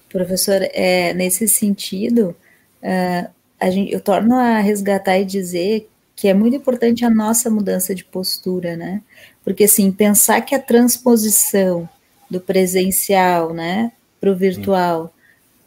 [0.09, 2.35] Professor, é, nesse sentido,
[2.83, 3.29] uh,
[3.59, 7.95] a gente, eu torno a resgatar e dizer que é muito importante a nossa mudança
[7.95, 9.01] de postura, né?
[9.43, 11.87] Porque, assim, pensar que a transposição
[12.29, 15.13] do presencial, né, para o virtual,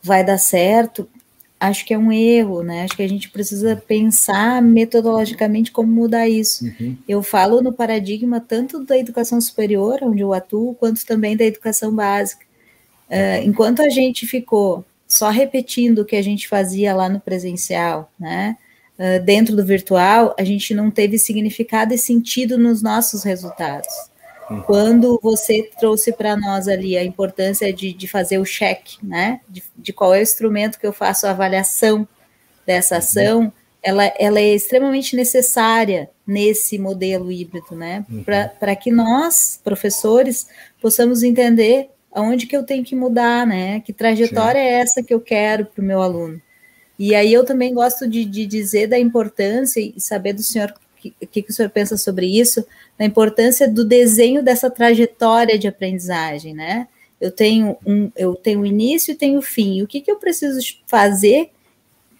[0.04, 1.08] vai dar certo,
[1.58, 2.84] acho que é um erro, né?
[2.84, 6.66] Acho que a gente precisa pensar metodologicamente como mudar isso.
[6.66, 6.96] Uhum.
[7.08, 11.94] Eu falo no paradigma tanto da educação superior, onde eu atuo, quanto também da educação
[11.94, 12.44] básica.
[13.08, 18.12] Uh, enquanto a gente ficou só repetindo o que a gente fazia lá no presencial,
[18.20, 18.56] né?
[18.98, 23.88] Uh, dentro do virtual, a gente não teve significado e sentido nos nossos resultados.
[24.50, 24.62] Uhum.
[24.62, 29.40] Quando você trouxe para nós ali a importância de, de fazer o check, né?
[29.48, 32.06] De, de, qual é o instrumento que eu faço a avaliação
[32.66, 32.98] dessa uhum.
[32.98, 33.52] ação, uhum.
[33.82, 38.04] ela, ela é extremamente necessária nesse modelo híbrido, né?
[38.10, 38.24] Uhum.
[38.24, 40.48] Para que nós, professores,
[40.80, 43.80] possamos entender aonde que eu tenho que mudar, né?
[43.80, 44.66] Que trajetória Sim.
[44.66, 46.40] é essa que eu quero para o meu aluno?
[46.98, 50.72] E aí eu também gosto de, de dizer da importância e saber do senhor
[51.20, 52.64] o que, que, o senhor pensa sobre isso,
[52.98, 56.88] da importância do desenho dessa trajetória de aprendizagem, né?
[57.20, 59.82] Eu tenho um, eu tenho o início e tenho o fim.
[59.82, 61.50] O que, que eu preciso fazer?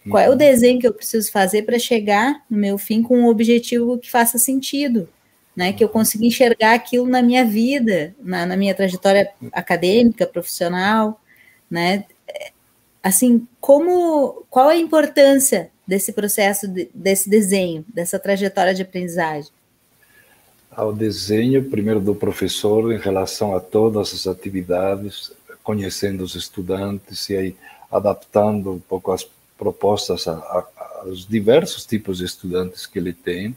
[0.09, 0.37] Qual é o uhum.
[0.37, 4.37] desenho que eu preciso fazer para chegar no meu fim com um objetivo que faça
[4.37, 5.09] sentido?
[5.55, 11.21] Né, que eu consiga enxergar aquilo na minha vida, na, na minha trajetória acadêmica, profissional,
[11.71, 12.03] né?
[13.01, 19.51] Assim, como, qual a importância desse processo, de, desse desenho, dessa trajetória de aprendizagem?
[20.71, 25.31] Ao desenho, primeiro do professor, em relação a todas as atividades,
[25.63, 27.55] conhecendo os estudantes e aí
[27.91, 29.27] adaptando um pouco as
[29.57, 30.65] propostas a, a,
[31.01, 33.55] aos diversos tipos de estudantes que ele tem,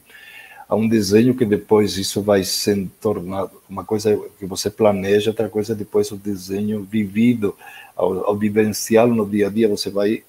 [0.68, 5.48] a um desenho que depois isso vai sendo tornado uma coisa que você planeja, outra
[5.48, 7.56] coisa depois o desenho vivido,
[7.96, 10.22] ao, ao vivenciá-lo no dia a dia, você vai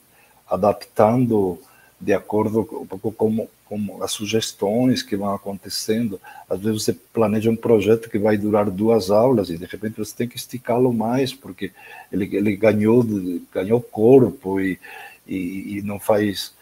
[0.49, 1.59] adaptando
[1.99, 6.19] de acordo com, com as sugestões que vão acontecendo.
[6.49, 10.15] Às vezes você planeja um projeto que vai durar duas aulas e de repente você
[10.15, 11.71] tem que esticá-lo mais porque
[12.11, 13.05] ele, ele ganhou
[13.53, 14.79] ganhou corpo e,
[15.27, 16.53] e, e não faz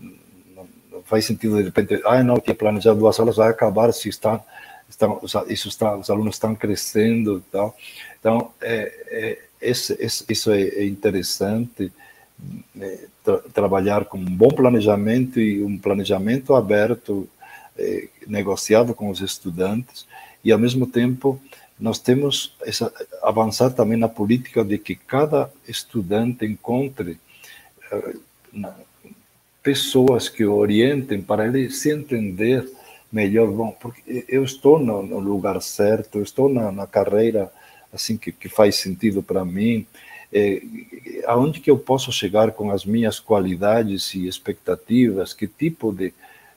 [0.00, 4.40] não, faz sentido de repente ah não tinha planejado duas aulas vai acabar se está
[4.88, 7.76] estão isso está os alunos estão crescendo tal
[8.18, 11.92] então é, é esse, esse, isso é, é interessante
[12.78, 17.28] é, tra trabalhar com um bom planejamento e um planejamento aberto,
[17.76, 20.06] é, negociado com os estudantes,
[20.44, 21.40] e ao mesmo tempo
[21.80, 27.18] nós temos essa, avançar também na política de que cada estudante encontre
[28.52, 28.74] na,
[29.62, 32.70] pessoas que o orientem para ele se entender
[33.10, 33.48] melhor.
[33.50, 37.50] Bom, porque eu estou no, no lugar certo, eu estou na, na carreira
[37.92, 39.86] assim que, que faz sentido para mim
[40.34, 40.60] é,
[41.26, 46.12] aonde que eu posso chegar com as minhas qualidades e expectativas, que tipo de,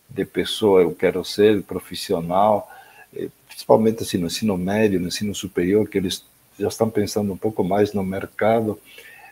[0.10, 2.68] de pessoa eu quero ser, profissional,
[3.16, 6.26] é, principalmente assim, no ensino médio, no ensino superior, que eles
[6.60, 8.80] já estão pensando um pouco mais no mercado.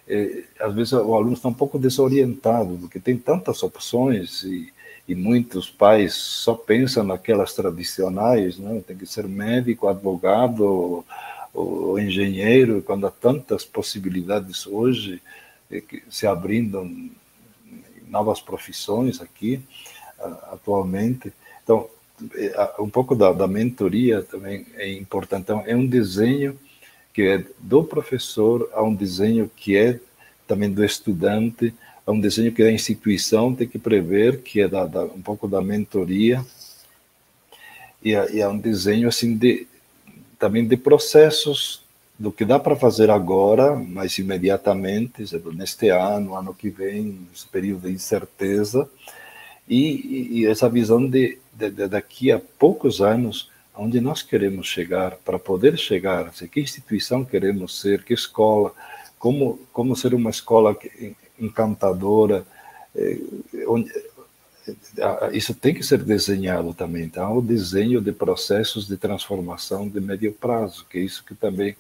[0.08, 4.72] É, às vezes o aluno está um pouco desorientado, porque tem tantas opções e,
[5.08, 8.84] e muitos pais só pensam naquelas tradicionais, né?
[8.86, 11.04] tem que ser médico, advogado,
[11.56, 15.22] o engenheiro, quando há tantas possibilidades hoje
[15.72, 17.10] eh, se abrindo
[18.08, 19.62] novas profissões aqui
[20.52, 21.34] atualmente.
[21.64, 21.90] Então,
[22.36, 25.44] eh, um pouco da, da mentoria também é importante.
[25.44, 26.60] Então, é um desenho
[27.14, 30.00] que é do professor, a um desenho que é
[30.48, 31.74] também do estudante,
[32.06, 35.48] a um desenho que a instituição tem que prever, que é da, da um pouco
[35.48, 36.46] da mentoria,
[38.04, 39.66] e é, e é um desenho assim de
[40.46, 41.84] também de processos
[42.20, 45.26] do que dá para fazer agora, mas imediatamente,
[45.56, 48.88] neste ano, ano que vem, nesse período de incerteza,
[49.68, 55.18] e, e essa visão de, de, de, daqui a poucos anos, onde nós queremos chegar,
[55.26, 58.72] para poder chegar, assim, que instituição queremos ser, que escola,
[59.18, 60.78] como, como ser uma escola
[61.40, 62.46] encantadora,
[62.96, 63.18] eh,
[63.68, 63.92] onde,
[65.32, 67.04] isso tem que ser desenhado também.
[67.04, 71.76] Então, o desenho de processos de transformação de médio prazo, que é isso que também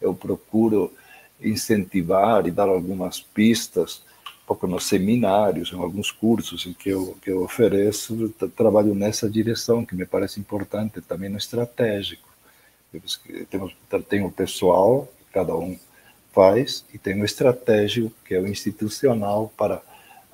[0.00, 0.92] eu procuro
[1.40, 4.02] incentivar e dar algumas pistas,
[4.44, 9.28] um pouco nos seminários, em alguns cursos em que eu, que eu ofereço, trabalho nessa
[9.28, 12.28] direção, que me parece importante também no estratégico.
[13.50, 13.74] Temos,
[14.08, 15.78] tem o pessoal, cada um
[16.32, 19.82] faz, e tem o estratégico, que é o institucional, para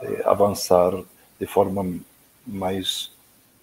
[0.00, 0.92] eh, avançar
[1.38, 1.98] de forma
[2.46, 3.10] mais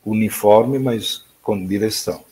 [0.05, 2.23] uniforme, mas com direção.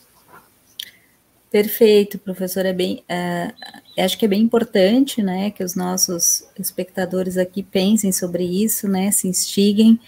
[1.53, 2.65] Perfeito, professor.
[2.65, 8.11] É bem, uh, acho que é bem importante, né, que os nossos espectadores aqui pensem
[8.11, 9.99] sobre isso, né, se instiguem.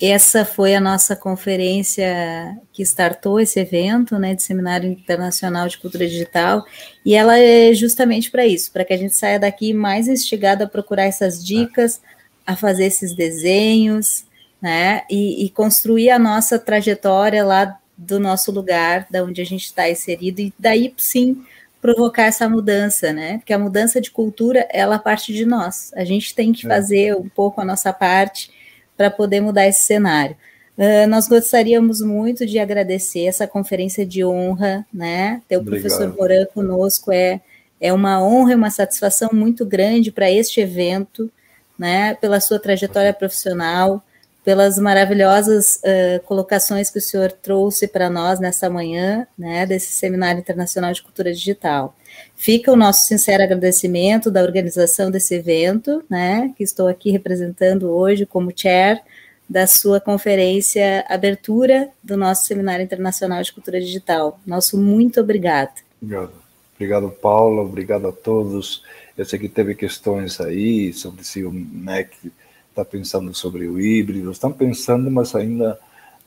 [0.00, 6.06] Essa foi a nossa conferência que startou esse evento, né, de Seminário Internacional de Cultura
[6.06, 6.64] Digital,
[7.04, 10.68] e ela é justamente para isso, para que a gente saia daqui mais instigado a
[10.68, 12.00] procurar essas dicas,
[12.46, 14.24] a fazer esses desenhos,
[14.62, 15.02] né?
[15.10, 19.90] E, e construir a nossa trajetória lá do nosso lugar, da onde a gente está
[19.90, 21.44] inserido, e daí sim
[21.80, 23.38] provocar essa mudança, né?
[23.38, 25.92] Porque a mudança de cultura, ela parte de nós.
[25.96, 26.68] A gente tem que é.
[26.68, 28.52] fazer um pouco a nossa parte
[28.96, 30.36] para poder mudar esse cenário.
[30.78, 35.42] Uh, nós gostaríamos muito de agradecer essa conferência de honra, né?
[35.48, 35.82] Ter o Obrigado.
[35.82, 37.40] professor Moran conosco é,
[37.80, 41.30] é uma honra e uma satisfação muito grande para este evento,
[41.76, 42.14] né?
[42.14, 44.02] Pela sua trajetória profissional,
[44.44, 49.64] pelas maravilhosas uh, colocações que o senhor trouxe para nós nessa manhã, né?
[49.66, 51.94] Desse Seminário Internacional de Cultura Digital.
[52.34, 56.52] Fica o nosso sincero agradecimento da organização desse evento, né?
[56.56, 59.00] Que estou aqui representando hoje como chair
[59.48, 64.40] da sua conferência abertura do nosso Seminário Internacional de Cultura Digital.
[64.46, 65.82] Nosso muito obrigado.
[66.00, 66.32] Obrigado.
[66.74, 67.62] Obrigado, Paulo.
[67.62, 68.82] Obrigado a todos.
[69.16, 72.32] Eu sei que teve questões aí sobre se o MEC
[72.72, 74.30] está pensando sobre o híbrido.
[74.30, 75.78] Estão pensando, mas ainda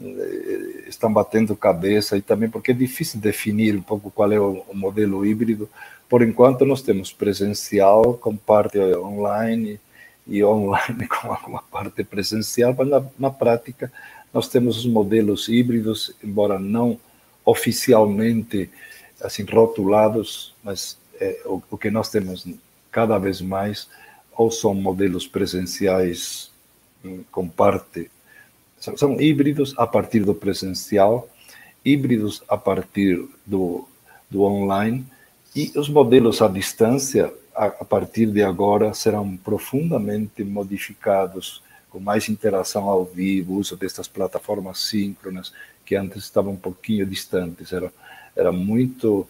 [0.01, 4.63] eh, estão batendo cabeça e também porque é difícil definir um pouco qual é o,
[4.73, 5.69] modelo híbrido.
[6.07, 9.79] Por enquanto, nós temos presencial com parte online
[10.27, 13.91] e online com alguma parte presencial, mas na, na prática
[14.33, 16.99] nós temos os modelos híbridos, embora não
[17.43, 18.69] oficialmente
[19.21, 22.45] assim rotulados, mas é, o, o, que nós temos
[22.91, 23.87] cada vez mais
[24.35, 26.51] ou são modelos presenciais
[27.31, 28.09] com parte
[28.79, 31.27] são, são híbridos a partir do presencial,
[31.83, 33.87] híbridos a partir do,
[34.29, 35.05] do online
[35.55, 42.27] e os modelos à distância a, a partir de agora, serão profundamente modificados, com mais
[42.27, 45.53] interação ao vivo, uso destas plataformas síncronas,
[45.85, 47.71] que antes estavam um pouquinho distantes.
[47.71, 47.91] Era,
[48.35, 49.25] era muito,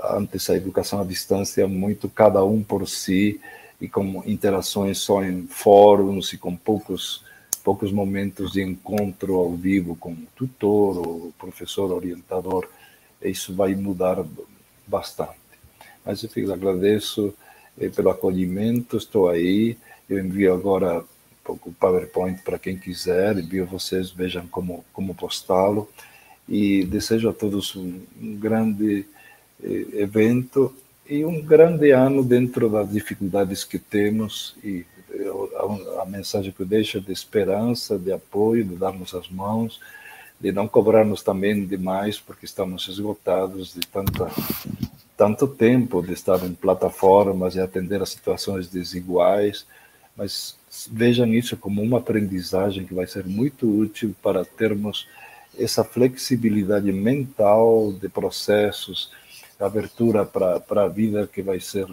[0.00, 3.40] antes a educação à distância, muito cada um por si,
[3.80, 7.24] e com interações só em fóruns e com poucos
[7.64, 12.68] poucos momentos de encontro ao vivo com o tutor ou professor orientador.
[13.22, 14.22] Isso vai mudar
[14.86, 15.38] bastante.
[16.04, 17.34] Mas eu agradeço
[17.80, 19.78] eh, pelo acolhimento, estou aí.
[20.08, 21.02] Eu envio agora
[21.46, 25.88] o PowerPoint para quem quiser, envio vocês, vejam como, como postá-lo.
[26.46, 29.06] E desejo a todos um, um grande
[29.62, 30.74] eh, evento
[31.08, 34.56] e um grande ano dentro das dificuldades que temos.
[34.62, 34.84] E
[35.56, 39.80] a, a mensagem que eu deixo é de esperança, de apoio, de darmos as mãos
[40.40, 44.30] de não cobrarmos também demais, porque estamos esgotados de tanta
[45.16, 49.64] tanto tempo de estar em plataformas e atender a situações desiguais,
[50.16, 50.56] mas
[50.90, 55.06] vejam isso como uma aprendizagem que vai ser muito útil para termos
[55.56, 59.12] essa flexibilidade mental de processos,
[59.66, 61.86] abertura para a vida que vai ser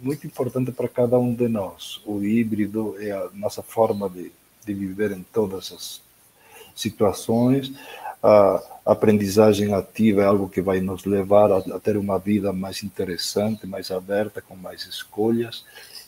[0.00, 2.00] muito importante para cada um de nós.
[2.06, 4.32] O híbrido é a nossa forma de,
[4.64, 6.02] de viver em todas as
[6.74, 7.72] situações
[8.22, 12.82] a aprendizagem ativa é algo que vai nos levar a, a, ter uma vida mais
[12.82, 15.64] interessante, mais aberta, com mais escolhas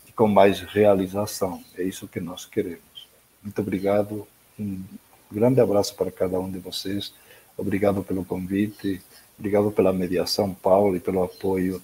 [0.07, 1.63] e com mais realização.
[1.77, 3.09] É isso que nós queremos.
[3.43, 4.27] Muito obrigado.
[4.59, 4.83] Um
[5.31, 7.15] grande abraço para cada um de vocês.
[7.57, 9.01] Obrigado pelo convite.
[9.43, 11.83] Obrigado pela mediação, Paulo, e pelo apoio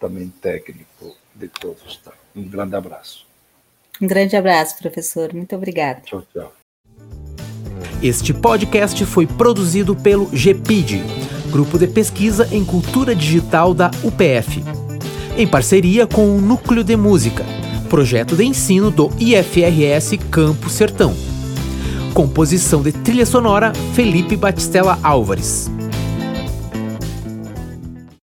[0.00, 1.98] também técnico de todos.
[1.98, 2.10] Tá?
[2.34, 3.24] Um grande abraço.
[4.02, 5.32] Um grande abraço, professor.
[5.32, 6.02] Muito obrigado.
[6.02, 6.52] Tchau, tchau.
[8.02, 11.00] Este podcast foi produzido pelo GPID,
[11.52, 14.64] Grupo de Pesquisa em Cultura Digital da UPF,
[15.38, 17.44] em parceria com o Núcleo de Música,
[17.88, 21.14] projeto de ensino do IFRS Campo Sertão.
[22.12, 25.70] Composição de trilha sonora Felipe Batistella Álvares.